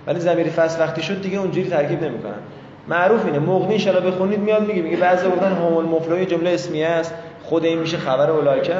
ولی 0.07 0.19
ضمیر 0.19 0.49
فصل 0.49 0.79
وقتی 0.79 1.01
شد 1.01 1.21
دیگه 1.21 1.37
اونجوری 1.37 1.69
ترکیب 1.69 2.03
نمی‌کنن. 2.03 2.39
معروف 2.87 3.25
اینه. 3.25 3.39
مغنی 3.39 3.89
ان 3.89 3.99
بخونید 3.99 4.39
میاد 4.39 4.67
میگه 4.67 4.81
میگه 4.81 4.97
بعضی 4.97 5.27
گفتن 5.27 5.51
هم 5.51 5.77
المفلحون 5.77 6.25
جمله 6.25 6.49
اسمیه 6.49 6.87
است 6.87 7.13
خود 7.51 7.65
این 7.65 7.79
میشه 7.79 7.97
خبر 7.97 8.29
اولایکه؟ 8.31 8.75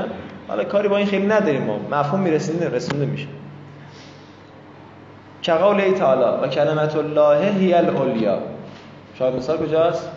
حالا 0.48 0.64
کاری 0.64 0.88
با 0.88 0.98
این 0.98 1.08
خیلی 1.08 1.28
نداریم 1.28 1.64
ما. 1.64 1.80
مفهوم 1.92 2.20
میرسونده 2.20 2.70
رسونده 2.70 3.06
میشه. 3.06 3.28
کقول 5.44 5.92
تعالی 5.92 6.44
و 6.44 6.48
کلمت 6.48 6.96
الله 6.96 7.52
هی 7.52 7.74
العلیا. 7.74 8.40
شاید 9.20 9.36
مثال 9.36 9.58
کجاست؟ 9.58 10.12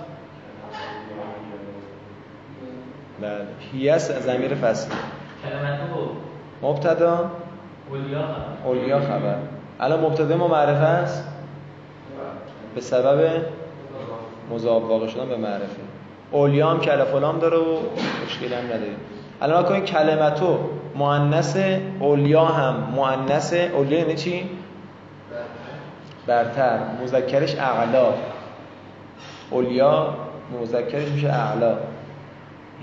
بله. 3.21 3.47
هی 3.73 3.89
است 3.89 4.21
ضمیر 4.21 4.55
فصل 4.55 4.91
کلمتو 5.45 6.11
مبتدا؟ 6.63 7.31
اولیا 8.65 9.01
خبر. 9.01 9.37
الان 9.81 10.01
مبتدا 10.01 10.37
ما 10.37 10.49
معرفه 10.49 10.85
است؟ 10.85 11.29
به 12.75 12.81
سبب؟ 12.81 13.43
مضاف. 14.51 14.83
واقع 14.83 15.07
شدن 15.07 15.29
به 15.29 15.37
معرفه. 15.37 15.94
اولیا 16.31 16.71
هم 16.71 16.81
کلف 16.81 17.09
فلام 17.09 17.39
داره 17.39 17.57
و 17.59 17.79
مشکلی 18.27 18.55
هم 18.55 18.65
نداره 18.65 18.97
الان 19.43 19.65
کنیم 19.65 19.85
کلمتو 19.85 20.59
مؤنث 20.95 21.57
اولیا 22.01 22.45
هم 22.45 22.75
مؤنث 22.95 23.53
اولیا 23.53 23.99
یعنی 23.99 24.15
چی؟ 24.15 24.51
برتر. 26.27 26.79
مذکرش 27.03 27.55
اعلا. 27.55 28.07
اولیا 29.51 30.15
مذکرش 30.61 31.09
میشه 31.09 31.29
اعلا. 31.29 31.77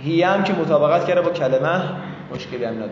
هی 0.03 0.23
هم 0.23 0.43
که 0.43 0.53
مطابقت 0.53 1.05
کرده 1.05 1.21
با 1.21 1.29
کلمه 1.29 1.81
مشکلی 2.33 2.65
هم 2.65 2.73
نداره 2.73 2.91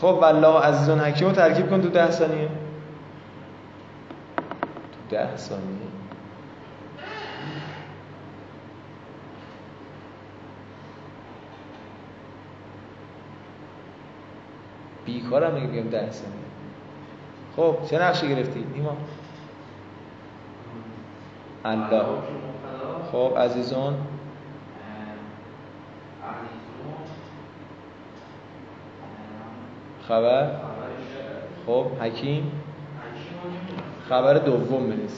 خب 0.00 0.04
والله 0.04 0.60
عزیزون 0.60 1.00
حکیم 1.00 1.28
رو 1.28 1.34
ترکیب 1.34 1.70
کن 1.70 1.82
تو 1.82 1.88
ده 1.88 2.10
ثانیه. 2.10 2.48
تو 4.92 5.16
ده 5.16 5.36
ثانیه. 5.36 5.97
بیکارم 15.28 15.54
میگه 15.54 15.66
بگم 15.66 15.90
ده 15.90 16.10
ثانیه 16.10 16.38
خب 17.56 17.76
چه 17.90 17.98
نقشه 18.02 18.28
گرفتی؟ 18.28 18.66
ایمان 18.74 18.96
الله. 21.64 22.04
خب 23.12 23.38
عزیزون 23.38 23.94
خبر؟ 30.08 30.50
خب 31.66 31.86
حکیم؟ 32.00 32.52
خبر 34.08 34.34
دوم 34.34 34.82
نمیشه 34.82 35.14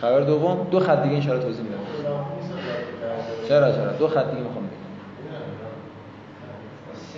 خبر 0.00 0.20
دوم؟ 0.20 0.66
دو 0.70 0.80
خط 0.80 1.02
دیگه 1.02 1.14
انشاءالله 1.14 1.44
توضیح 1.46 1.64
میدم. 1.64 1.78
چرا 3.48 3.72
چرا؟ 3.72 3.92
دو 3.92 4.08
خط 4.08 4.30
دیگه 4.30 4.42
می‌خوام 4.42 4.66
بگم. 4.66 4.81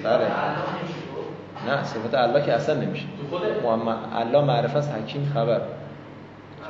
بله. 0.05 0.27
نه 1.67 1.85
صفت 1.85 2.15
الله 2.15 2.43
که 2.43 2.53
اصلا 2.53 2.75
نمیشه. 2.75 3.07
محمد 3.65 3.97
الله 4.17 4.45
معرفت 4.45 4.77
است 4.77 4.93
حکیم 4.93 5.31
خبر. 5.35 5.61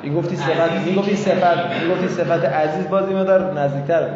این 0.01 0.15
گفتی 0.15 0.35
صفت 0.35 0.71
این 0.85 0.95
گفتی 0.95 1.15
صفت 1.15 1.57
این 1.81 1.91
گفتی 1.91 2.07
صفت 2.07 2.45
عزیز 2.45 2.89
بازی 2.89 3.13
مدار 3.13 3.53
نزدیکتر 3.53 4.07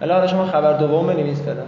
ولی 0.00 0.12
حالا 0.12 0.26
شما 0.26 0.46
خبر 0.46 0.72
دوم 0.72 1.06
بنویس 1.06 1.42
فعلا. 1.42 1.62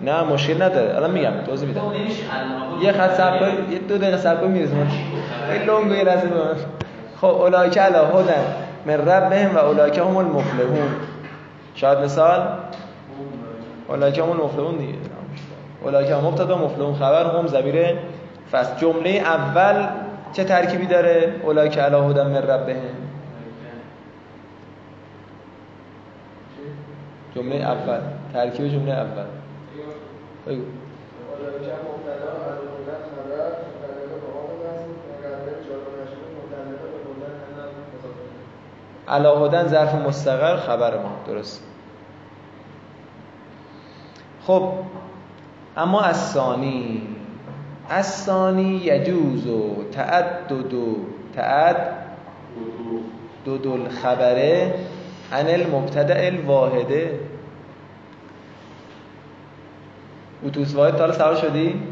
نه 0.00 0.22
مشکل 0.22 0.62
نداره. 0.62 0.96
الان 0.96 1.10
میگم 1.10 1.32
توضیح 1.46 1.68
میدم. 1.68 1.80
الله 1.84 2.84
یه 2.84 2.92
خط 2.92 3.10
صبر 3.10 3.48
یه 3.70 3.78
دو 3.78 3.98
دقیقه 3.98 4.16
صبر 4.16 4.40
کن 4.40 4.46
می‌رسم 4.46 4.76
این 5.52 5.62
لونگو 5.62 5.94
یه 5.94 6.04
لحظه 6.04 6.28
خب 7.20 7.26
اولایک 7.26 7.78
علی 7.78 7.94
هدن 7.94 8.44
من 8.86 9.08
ربهم 9.08 9.54
و 9.56 9.58
اولایک 9.58 9.98
هم 9.98 10.16
المفلحون. 10.16 10.88
شاید 11.74 11.98
مثال؟ 11.98 12.48
اولایک 13.88 14.18
هم 14.18 14.30
المفلحون 14.30 14.76
دیگه. 14.76 14.98
اولایک 15.82 16.10
هم 16.10 16.24
مبتدا 16.24 16.58
مفلحون 16.58 16.94
خبر 16.94 17.38
هم 17.38 17.46
ضمیر 17.46 17.96
فصل. 18.52 18.76
جمله 18.76 19.10
اول 19.10 19.86
چه 20.32 20.44
ترکیبی 20.44 20.86
داره؟ 20.86 21.34
اولایک 21.42 21.78
علی 21.78 21.96
هدن 21.96 22.26
من 22.26 22.42
ربهم. 22.42 23.08
جمله 27.34 27.56
اول. 27.56 28.00
ترکیب 28.32 28.68
جمله 28.68 28.92
اول. 28.92 29.24
بگو. 30.46 30.62
اولئک 31.32 31.62
الیه. 31.62 31.98
علاهدن 39.08 39.68
ظرف 39.68 39.94
مستقر 39.94 40.56
خبر 40.56 40.96
ما 40.96 41.10
درست. 41.26 41.67
خب 44.48 44.72
اما 45.76 46.00
از 46.00 46.30
ثانی 46.32 47.02
از 47.88 48.06
ثانی 48.06 48.76
یجوز 48.76 49.46
و 49.46 49.84
تعدد 49.92 50.74
و 50.74 50.96
تعد 51.34 51.76
دو 53.44 53.58
دل 53.58 53.88
خبره 53.88 54.74
عن 55.32 55.46
المبتدع 55.46 56.26
الواحده 56.26 57.20
اتوبوس 60.44 60.74
واحد 60.74 60.96
تا 60.96 61.12
سوار 61.12 61.34
شدی؟ 61.36 61.82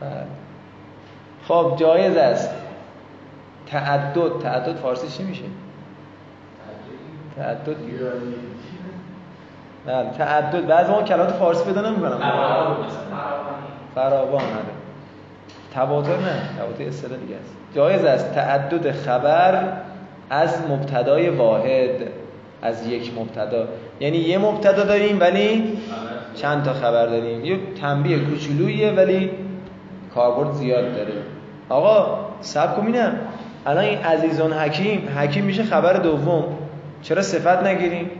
بله. 0.00 0.26
خب 1.48 1.76
جایز 1.76 2.16
است. 2.16 2.50
تعدد 3.66 4.38
تعدد 4.42 4.76
فارسی 4.76 5.08
چی 5.08 5.22
میشه؟ 5.22 5.44
تعدد. 7.36 7.76
بله 9.86 10.10
تعدد. 10.18 10.66
بعضی 10.66 10.92
ما 10.92 11.02
کلمات 11.02 11.30
فارسی 11.30 11.64
پیدا 11.64 11.90
نمی‌کنم 11.90 12.18
فراوان 13.94 14.34
آره. 14.34 14.74
تواتر 15.74 16.16
نه. 16.16 16.40
تواتر 16.58 16.88
اصطلاح 16.88 17.18
دیگه 17.18 17.36
است. 17.36 17.54
جایز 17.74 18.04
است. 18.04 18.34
تعدد 18.34 18.92
خبر 18.92 19.72
از 20.30 20.62
مبتدای 20.70 21.28
واحد 21.28 21.90
از 22.62 22.86
یک 22.86 23.12
مبتدا. 23.18 23.64
یعنی 24.00 24.16
یه 24.16 24.38
مبتدا 24.38 24.84
داریم 24.84 25.20
ولی 25.20 25.78
چند 26.34 26.64
تا 26.64 26.72
خبر 26.72 27.06
داریم. 27.06 27.44
یه 27.44 27.58
تنبیه 27.80 28.18
کوچولویه 28.18 28.92
ولی 28.92 29.30
کاربرد 30.14 30.52
زیاد 30.52 30.96
داره. 30.96 31.12
آقا 31.68 32.18
سب 32.40 32.76
کن 32.76 32.94
الان 33.66 33.84
این 33.84 33.98
عزیزان 33.98 34.52
حکیم 34.52 35.08
حکیم 35.18 35.44
میشه 35.44 35.62
خبر 35.62 35.92
دوم. 35.92 36.44
چرا 37.04 37.22
صفت 37.22 37.62
نگیریم. 37.62 38.10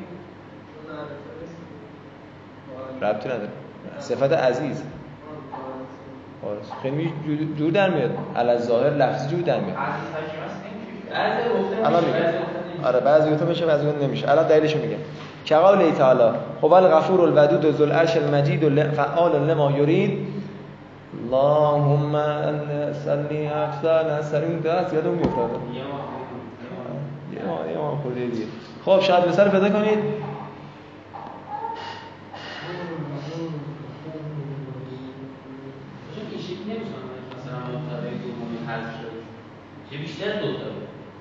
ربطی 3.02 3.28
نداره 3.28 3.48
صفت 3.98 4.32
عزیز 4.32 4.82
آره. 6.46 6.58
خیلی 6.82 7.12
جور- 7.58 7.70
در 7.70 7.90
میاد 7.90 8.10
علی 8.36 8.58
ظاهر 8.58 8.90
لفظی 8.90 9.28
جور 9.28 9.40
در 9.40 9.60
میاد 9.60 9.76
الان 11.84 12.04
میگم. 12.04 12.86
آره 12.86 13.00
بعضی 13.00 13.30
گفته 13.30 13.44
میشه 13.44 13.66
بعضی 13.66 13.86
گفته 13.86 14.06
نمیشه 14.06 14.30
الان 14.30 14.46
دلیلش 14.46 14.76
میگم 14.76 14.96
کقال 15.46 15.90
تعالی 15.90 16.36
هو 16.62 16.72
الغفور 16.72 17.20
الودود 17.20 17.76
ذو 17.76 17.82
العرش 17.84 18.16
المجید 18.16 18.64
ال- 18.64 18.90
فعال 18.90 19.46
لما 19.50 19.70
یرید 19.72 20.26
اللهم 21.24 22.12
صلی 23.04 23.46
احسن 23.46 24.22
سرین 24.22 24.58
دست 24.60 24.94
یادم 24.94 25.10
میافتاد 25.10 25.50
یه 27.34 27.42
ما- 27.46 27.70
یه 27.72 27.78
ما 27.78 27.98
خورده 28.02 28.20
دیگه 28.26 28.46
خب 28.84 29.00
شاید 29.00 29.28
مثال 29.28 29.48
پیدا 29.48 29.70
کنید. 29.70 29.98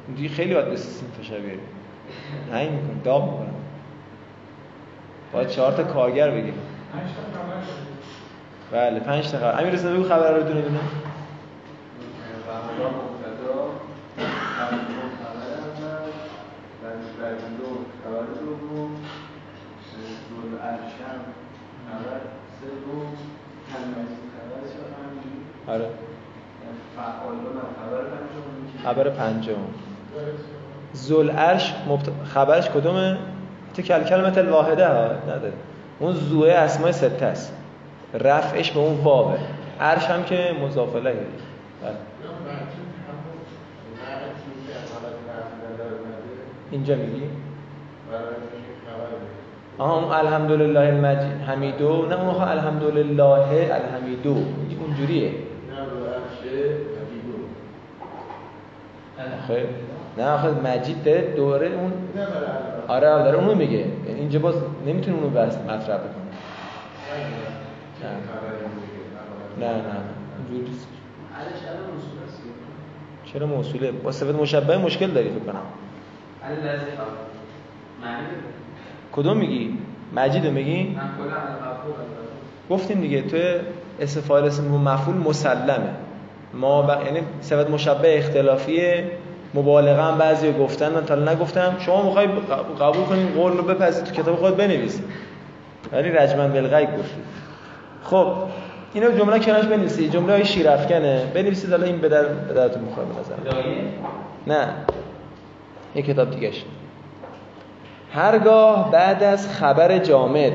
اینجوری 0.08 0.30
خیلی 0.30 0.54
باید 0.54 0.70
به 0.70 0.76
سیستم 0.76 1.06
فشار 1.22 1.40
بیاری 1.40 1.60
هنگ 2.52 2.72
می‌کنه 2.72 3.04
داغ 3.04 3.32
می‌کنه 3.32 3.54
باید 5.34 5.48
چهار 5.48 5.72
تا 5.72 5.84
کارگر 5.84 6.32
شد. 6.32 6.54
بله 8.72 9.00
پنج 9.00 9.32
تا 9.32 9.38
خبر. 9.38 9.62
امیر 9.62 9.76
بگو 9.76 10.04
خبر 10.04 10.32
رو 10.32 10.44
دونه 10.44 10.62
دونه 10.62 10.80
خبر 12.46 12.86
مبتدا 12.88 13.60
اول 14.60 14.78
خبر 15.20 15.50
اول 15.60 16.12
بعد 16.84 17.00
بعد 17.20 17.38
دو 17.58 17.70
خبر 18.04 18.26
دوم 18.40 18.92
ذل 19.92 20.58
ارشم 20.62 21.22
خبر 21.90 22.22
سوم 22.60 23.08
کلمتی 23.72 24.18
خبر 24.34 24.62
چهارمی 24.74 25.32
آره. 25.74 25.86
خبر 26.96 28.04
پنجم 28.04 28.44
میشه 28.64 28.88
خبر 28.88 29.10
پنجم. 29.10 29.54
زل 30.94 31.30
عرش 31.30 31.74
مبت... 31.88 32.10
خبرش 32.24 32.70
کدومه؟ 32.70 33.18
تو 33.76 33.82
کل 33.82 34.04
کلمت 34.04 34.38
الواحده 34.38 34.88
ها؟ 34.88 35.06
نداره 35.06 35.54
اون 36.00 36.14
زوه 36.14 36.52
اسمای 36.52 36.92
سته 36.92 37.26
است. 37.26 37.54
رفعش 38.14 38.72
به 38.72 38.80
اون 38.80 39.04
واوه. 39.04 39.38
عرش 39.82 40.06
هم 40.06 40.24
که 40.24 40.56
مضاف 40.66 40.96
الیه 40.96 41.14
بله. 41.14 41.94
اینجا 46.72 46.96
میگی؟ 46.96 47.24
آها 49.78 50.00
اون 50.00 50.14
الحمدلله 50.14 50.80
المجید 50.80 51.42
حمیدو. 51.48 52.06
نه 52.06 52.22
اون 52.22 52.42
الحمدلله 52.42 53.24
الحمیدو 53.72 54.38
اونجوریه. 54.82 55.32
خیلی. 59.48 59.68
نه 60.18 60.30
آخه 60.30 60.48
مجید 60.50 61.04
داره 61.04 61.34
دوره 61.36 61.68
اون 61.68 61.94
آره 62.88 63.10
آره 63.10 63.24
داره 63.24 63.38
اونو 63.38 63.56
میگه. 63.56 63.78
یعنی 63.78 64.20
اینجا 64.20 64.40
باز 64.40 64.56
نمی‌تونه 64.88 65.18
اونو 65.18 65.30
بس 65.30 65.58
مطرح 65.58 65.98
بکنه. 65.98 66.24
نه 69.60 69.68
نه 69.68 69.74
اینجوری 70.38 70.70
نیست. 70.70 70.88
چرا 73.34 73.48
موصوله؟ 73.48 73.92
با 73.92 74.12
صفت 74.12 74.36
مشبه 74.36 74.78
مشکل 74.78 75.08
داری 75.08 75.30
فکر 75.30 75.40
کنم. 75.52 75.62
کدوم 79.12 79.38
میگی؟ 79.38 79.78
مجیدو 80.16 80.52
میگی؟ 80.52 80.98
گفتیم 82.70 83.02
دیگه 83.02 83.22
توی 83.22 83.56
اسم 84.00 84.22
فاعل 84.22 84.44
اسم 84.44 84.64
مفعول 84.68 85.16
مسلمه. 85.16 85.90
ما 86.54 86.82
ب... 86.82 87.06
یعنی 87.06 87.20
صفت 87.42 87.70
مشبه 87.70 88.18
اختلافیه. 88.18 89.12
مبالغه 89.54 90.04
هم 90.04 90.18
بعضی 90.18 90.54
گفتن 90.54 90.94
من 90.94 91.06
تا 91.06 91.16
نگفتم. 91.16 91.76
شما 91.80 92.02
می‌خوای 92.02 92.28
قبول 92.80 93.04
کنین 93.04 93.34
قول 93.34 93.58
رو 93.58 93.64
بپذید 93.64 94.04
تو 94.04 94.22
کتاب 94.22 94.36
خود 94.36 94.58
بنویسید 94.58 95.06
ولی 95.92 96.10
رجمن 96.10 96.52
بالغیب 96.52 96.90
گفتید 96.98 97.24
خب 98.04 98.34
اینو 98.94 99.12
جمله 99.12 99.40
کنارش 99.40 99.66
بنویسید 99.66 100.12
جمله 100.12 100.34
های 100.34 100.46
شیرافکنه 100.46 101.32
بنویسید 101.34 101.72
حالا 101.72 101.86
این 101.86 101.98
به 101.98 102.10
در 102.10 102.24
به 102.24 102.54
درتون 102.54 102.82
می‌خوره 102.84 103.08
نه. 104.48 104.68
یه 105.96 106.02
کتاب 106.02 106.30
دیگه 106.30 106.52
هرگاه 108.14 108.92
بعد 108.92 109.24
از 109.24 109.50
خبر 109.50 109.98
جامد. 109.98 110.54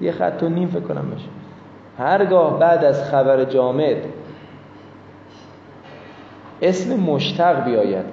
یه 0.00 0.12
خط 0.12 0.42
و 0.42 0.48
نیم 0.48 0.68
فکر 0.68 0.80
کنم 0.80 1.10
بشه. 1.10 1.43
هرگاه 1.98 2.58
بعد 2.58 2.84
از 2.84 3.10
خبر 3.10 3.44
جامد 3.44 3.96
اسم 6.62 6.96
مشتق 7.00 7.64
بیاید. 7.64 8.04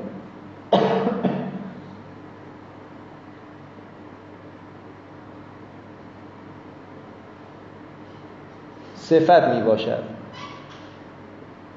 صفت 8.95 9.43
می 9.43 9.61
باشد. 9.61 10.03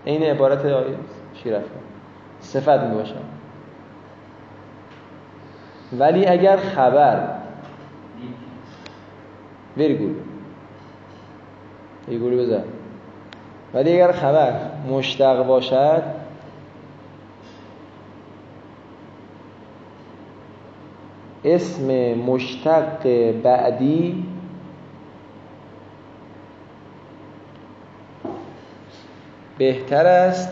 این 0.04 0.22
عبارت 0.22 0.64
آیه 0.64 0.96
شیرفت. 1.34 1.70
صفت 2.40 2.80
می 2.80 2.94
باشد. 2.94 3.34
ولی 5.98 6.26
اگر 6.26 6.56
خبر 6.56 7.28
وری 9.76 9.94
گول 9.94 10.14
یه 12.08 12.18
گولی 12.18 12.36
بزن. 12.36 12.64
ولی 13.74 13.92
اگر 13.92 14.12
خبر 14.12 14.52
مشتق 14.90 15.46
باشد 15.46 16.02
اسم 21.44 22.14
مشتق 22.14 23.06
بعدی 23.42 24.24
بهتر 29.58 30.06
است 30.06 30.48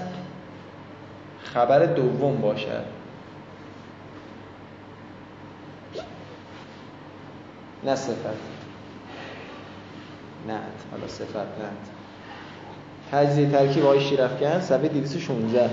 خبر 1.42 1.86
دوم 1.86 2.40
باشد. 2.40 2.84
نه 7.84 7.94
صفت. 7.94 8.62
نعت 10.46 10.87
حالا 10.90 11.09
صفت 11.09 11.37
نعت 11.37 11.90
تجزیه 13.12 13.50
ترکیب 13.50 13.85
آقای 13.85 14.00
شیرفکن 14.00 14.61
صفحه 14.61 14.88
216 14.88 15.70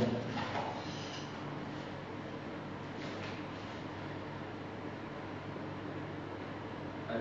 ولی 7.10 7.20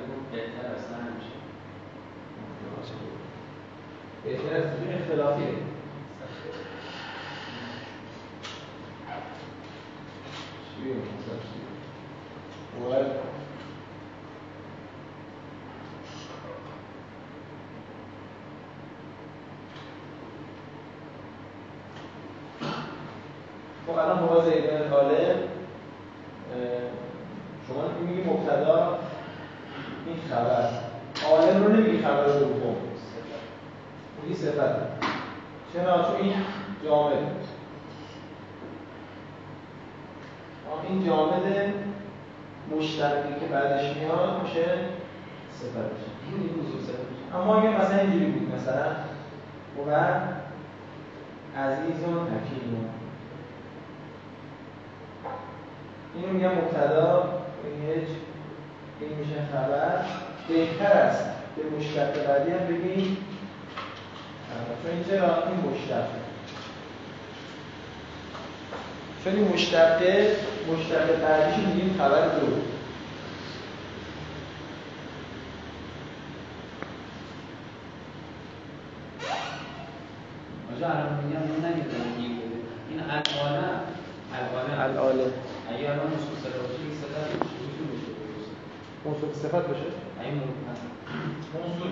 اون 10.92 11.17
بهتر 24.28 24.36
اصلا 24.36 24.36
نمیشه 24.36 24.36
بهتر 24.36 24.36
از 24.36 24.36
این 24.36 24.36
اختلافیه 24.36 24.36
خب 24.36 24.36
الان 24.36 24.36
با 24.36 24.44
زید 24.44 24.70
بن 24.70 24.90
طالب 24.90 25.36
اه، 26.54 26.88
شما 27.68 27.82
میگی 28.06 28.30
مبتدا 28.30 28.98
این 30.06 30.16
خبر 30.30 30.68
عالم 31.30 31.64
رو 31.64 31.72
نمیگی 31.72 32.02
خبر 32.02 32.26
دوم 32.26 32.76
میگی 34.22 34.34
صفت 34.34 34.76
چرا 35.72 36.02
چون 36.02 36.16
این 36.22 36.32
جامد 36.84 37.12
آه، 40.72 40.84
این 40.88 41.06
جامد 41.06 41.72
مشترکی 42.76 43.40
که 43.40 43.46
بعدش 43.46 43.96
میاد 43.96 44.42
میشه 44.42 44.64
صفتش 45.52 46.04
این 46.32 46.50
خصوصه 46.50 46.92
اما 47.34 47.60
اگه 47.60 47.68
مثلا 47.68 47.98
اینجوری 47.98 48.26
بود 48.26 48.54
مثلا 48.54 48.84
و 49.88 49.94
عزیز 51.60 52.04
و 52.04 52.20
حکیم 52.20 52.90
اینو 56.14 56.32
میگم 56.32 56.48
مبتدا 56.48 57.40
این 57.64 57.90
هج 57.90 58.08
این 59.00 59.18
میشه 59.18 59.34
خبر 59.52 60.04
بهتر 60.48 60.92
است 60.92 61.24
به 61.56 61.76
مشتق 61.76 62.26
بعدی 62.26 62.50
هم 62.50 62.66
بگیم 62.66 63.16
خبر. 64.48 64.82
چون 64.82 64.90
این 64.90 65.04
چرا 65.18 65.34
این 65.48 65.60
مشتق 65.70 66.04
چون 69.24 69.32
این 69.32 69.48
مشتقه 69.54 70.36
مشتق 70.72 71.20
بعدیش 71.22 71.66
میگیم 71.66 71.94
خبر 71.98 72.28
دو. 72.28 72.46
آجا 80.76 80.86
الان 80.86 81.24
میگم 81.24 81.42
اون 81.42 81.64
این 82.90 83.00
الانه 83.00 83.68
الانه 84.34 84.80
الاله 84.80 85.32
اگه 85.70 85.90
الان 85.90 86.06
مشکل 86.06 86.36
صدا 86.42 86.60
باشه 86.62 86.80
یک 86.88 86.94
صدا 87.00 87.20
موصوف 89.04 89.34
صفت 89.34 89.66
بشه 89.68 89.88
اگه 90.20 90.30
مون 90.30 90.48
موصول 91.64 91.90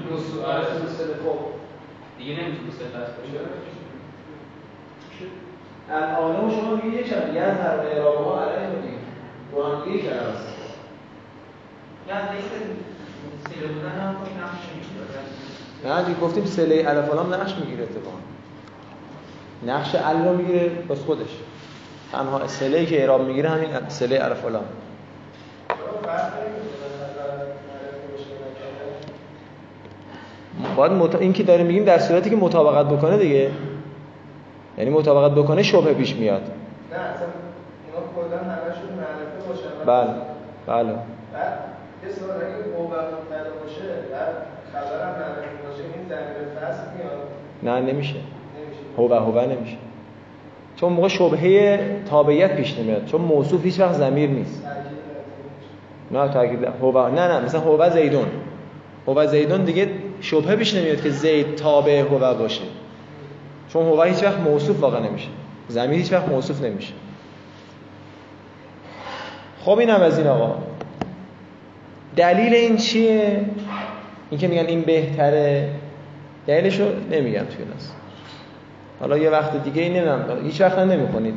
دیگه 2.19 2.33
نمی‌تونه 2.33 2.71
صفت 2.71 2.93
باشه 2.93 3.39
الاله 5.91 6.39
و 6.39 6.51
شما 6.51 6.75
میگید 6.77 7.01
یک 7.01 7.07
شب 7.07 7.27
دیگه 7.27 7.41
از 7.41 7.59
هر 7.59 7.67
اعراب 7.67 8.25
ها 8.25 8.45
علیه 8.45 8.69
لیست 12.35 12.51
سیره 13.49 13.67
بودن 13.67 13.91
هم 13.91 14.15
خب 14.15 14.27
نه 15.89 16.05
دیگه 16.05 16.21
گفتیم 16.21 16.45
سله 16.45 16.85
الف 16.87 17.15
لام 17.15 17.35
نقش 17.35 17.55
می‌گیره 17.55 17.83
اتفاقا. 17.83 18.19
نقش 19.67 19.95
ال 19.95 20.25
رو 20.25 20.37
می‌گیره 20.37 20.69
بس 20.69 20.99
خودش. 20.99 21.31
تنها 22.13 22.47
سله 22.47 22.87
که 22.87 23.01
اعراب 23.01 23.27
می‌گیره 23.27 23.49
همین 23.49 23.89
سله 23.89 24.25
الف 24.25 24.45
لام 24.45 24.65
فرق 26.03 26.33
نمی‌کنه 26.35 26.65
به 26.81 26.97
نظر 26.97 27.37
معرفی 27.37 28.07
باشه 28.13 28.25
نکرده. 28.25 28.87
باید 30.77 30.93
مط... 30.93 31.15
این 31.15 31.33
که 31.33 31.43
داریم 31.43 31.67
میگیم 31.67 31.85
در 31.85 31.99
صورتی 31.99 32.31
که 32.31 32.37
مطابقت 32.37 32.87
بکنه 32.87 33.19
دیگه. 33.19 33.51
یعنی 34.79 34.91
مطابقت 34.91 35.35
بکنه 35.35 35.63
شبه 35.63 35.95
پیش 35.95 36.17
میاد. 36.17 36.43
نه 36.43 36.99
اصلا 36.99 37.27
کلا 38.17 38.37
همشون 38.37 38.91
معرفه 38.97 39.49
باشن. 39.49 39.87
بله 39.87 40.15
بله. 40.67 40.93
بعد 41.33 41.59
یه 42.05 42.13
سوال 42.13 42.37
اگه 42.37 42.79
موقع 42.79 42.97
مبتدا 42.97 43.51
باشه 43.63 43.83
بعد 44.13 44.29
خبرم 44.73 45.09
معرفه 45.09 45.69
باشه 45.69 45.83
این 45.83 46.09
ضمیر 46.09 46.49
فصل 46.61 46.83
میاد؟ 46.97 47.81
نه 47.81 47.93
نمیشه. 47.93 48.15
نمیشه. 48.15 49.15
هو 49.15 49.15
هو 49.15 49.41
نمیشه. 49.41 49.77
چون 50.77 50.93
موقع 50.93 51.09
شبهه 51.09 51.79
تابعیت 52.11 52.57
پیش 52.57 52.79
نمیاد. 52.79 53.05
چون 53.05 53.21
موصوف 53.21 53.65
هیچ 53.65 53.81
وقت 53.81 53.93
ضمیر 53.93 54.31
نیست. 54.31 54.63
نه 56.11 56.29
تاکید 56.29 56.65
هو 56.83 57.09
نه 57.09 57.29
نه 57.29 57.41
مثلا 57.41 57.61
هو 57.61 57.91
زیدون. 57.91 58.27
هو 59.09 59.27
زیدون 59.27 59.65
دیگه 59.65 59.89
شبهه 60.21 60.57
پیش 60.57 60.75
نمیاد 60.75 61.03
که 61.03 61.11
زید 61.11 61.55
تابع 61.55 62.01
هو 62.01 62.35
باشه. 62.35 62.63
چون 63.73 63.87
هو 63.87 64.03
هیچ 64.03 64.23
وقت 64.23 64.39
موصوف 64.39 64.81
واقع 64.81 65.01
نمیشه. 65.01 65.29
ضمیر 65.71 65.99
هیچ 65.99 66.13
وقت 66.13 66.29
موصوف 66.29 66.63
نمیشه. 66.63 66.93
خب 69.61 69.79
اینم 69.79 70.01
از 70.01 70.19
این 70.19 70.27
آقا. 70.27 70.55
دلیل 72.17 72.55
این 72.55 72.77
چیه؟ 72.77 73.45
این 74.31 74.41
که 74.41 74.49
میگن 74.49 74.67
این 74.67 74.83
بهتره. 74.83 75.71
دلیلشو 76.47 76.85
نمیگم 77.11 77.45
توی 77.45 77.65
ناس. 77.65 77.91
حالا 79.01 79.19
یه 79.19 79.31
وقت 79.31 79.65
دیگه 79.65 79.83
این 79.83 79.93
نمی‌دونم. 79.93 80.45
هیچ 80.45 80.61
وقت 80.61 80.79
هم 80.79 80.91
نمی‌کنید 80.91 81.35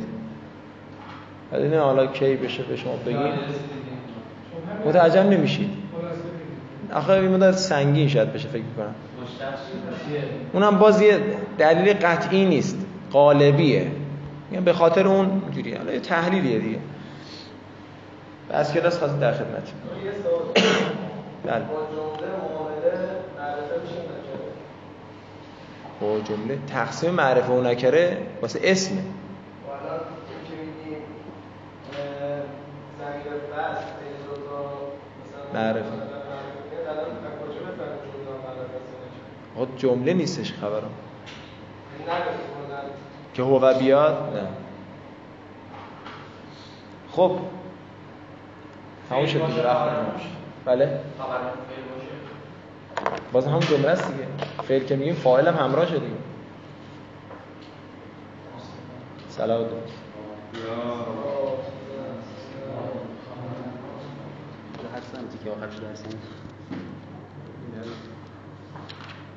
بعد 1.50 1.62
این 1.62 1.74
حالا 1.74 2.06
کی 2.06 2.36
بشه 2.36 2.62
به 2.62 2.76
شما 2.76 2.96
بگید 3.06 3.32
متعجب 4.86 5.26
نمیشید. 5.26 5.70
آخه 6.94 7.10
این 7.10 7.30
مدت 7.30 7.56
سنگین 7.56 8.08
شاید 8.08 8.32
بشه 8.32 8.48
فکر 8.48 8.62
کنم 8.76 8.94
اونم 10.52 10.78
باز 10.78 11.02
یه 11.02 11.20
دلیل 11.58 11.92
قطعی 11.92 12.44
نیست 12.44 12.86
قالبیه 13.12 13.90
یعنی 14.52 14.64
به 14.64 14.72
خاطر 14.72 15.06
اون 15.06 15.42
جوری 15.54 15.74
حالا 15.74 15.92
یه 15.92 16.00
تحلیلیه 16.00 16.58
دیگه. 16.58 16.78
از 18.50 18.74
کلاس 18.74 18.98
خواست 18.98 19.20
در 19.20 19.32
خدمت. 19.32 19.72
بله. 21.44 21.62
با 26.00 26.20
جمله 26.20 26.58
معرفه 26.58 26.66
تقسیم 26.66 27.10
معرفه 27.10 27.52
و 27.52 27.60
نکره 27.60 28.18
واسه 28.42 28.60
اسمه. 28.62 29.00
و 29.00 29.02
الان 29.70 30.00
این 30.00 30.40
که 30.48 30.54
میگیم 30.62 31.02
اه، 31.92 32.40
زمیر 32.98 33.32
بس 33.32 33.78
بین 33.98 34.16
دو 34.26 34.34
تا 34.46 34.58
مثلا 35.20 35.42
معرفه. 35.60 35.78
معرفه 35.80 36.20
الان 36.90 37.04
از 37.04 37.34
کجا 37.40 37.60
بفهمیم 37.66 37.98
جمله 38.12 38.32
معرفه 38.44 38.76
است 38.80 38.90
یا 38.92 38.98
نکره؟ 39.04 39.28
آقا 39.49 39.49
جمله 39.76 40.12
نیستش 40.12 40.52
خبرم. 40.52 40.90
که 43.34 43.42
هو 43.42 43.78
بیاد؟ 43.78 44.36
نه. 44.36 44.48
خب. 47.12 47.38
تموم 49.08 49.26
شد 49.26 49.46
دیگه 49.46 49.62
رفت 49.62 49.90
بله. 50.64 51.00
خبر 51.18 51.38
فعل 51.38 51.82
باشه 51.94 52.10
باز 53.32 53.46
هم 53.46 53.58
جمله 53.58 53.88
است 53.88 54.12
دیگه. 54.12 54.26
فعل 54.62 54.84
که 54.84 54.96
میگیم 54.96 55.14
فاعل 55.14 55.48
هم 55.48 55.54
همراه 55.54 55.86
شد 55.86 56.00
دیگه. 56.00 56.16
سلام. 59.28 59.66
هستم 64.96 65.44
که 65.44 65.50
آخرش 65.50 65.74
درسم 65.76 66.18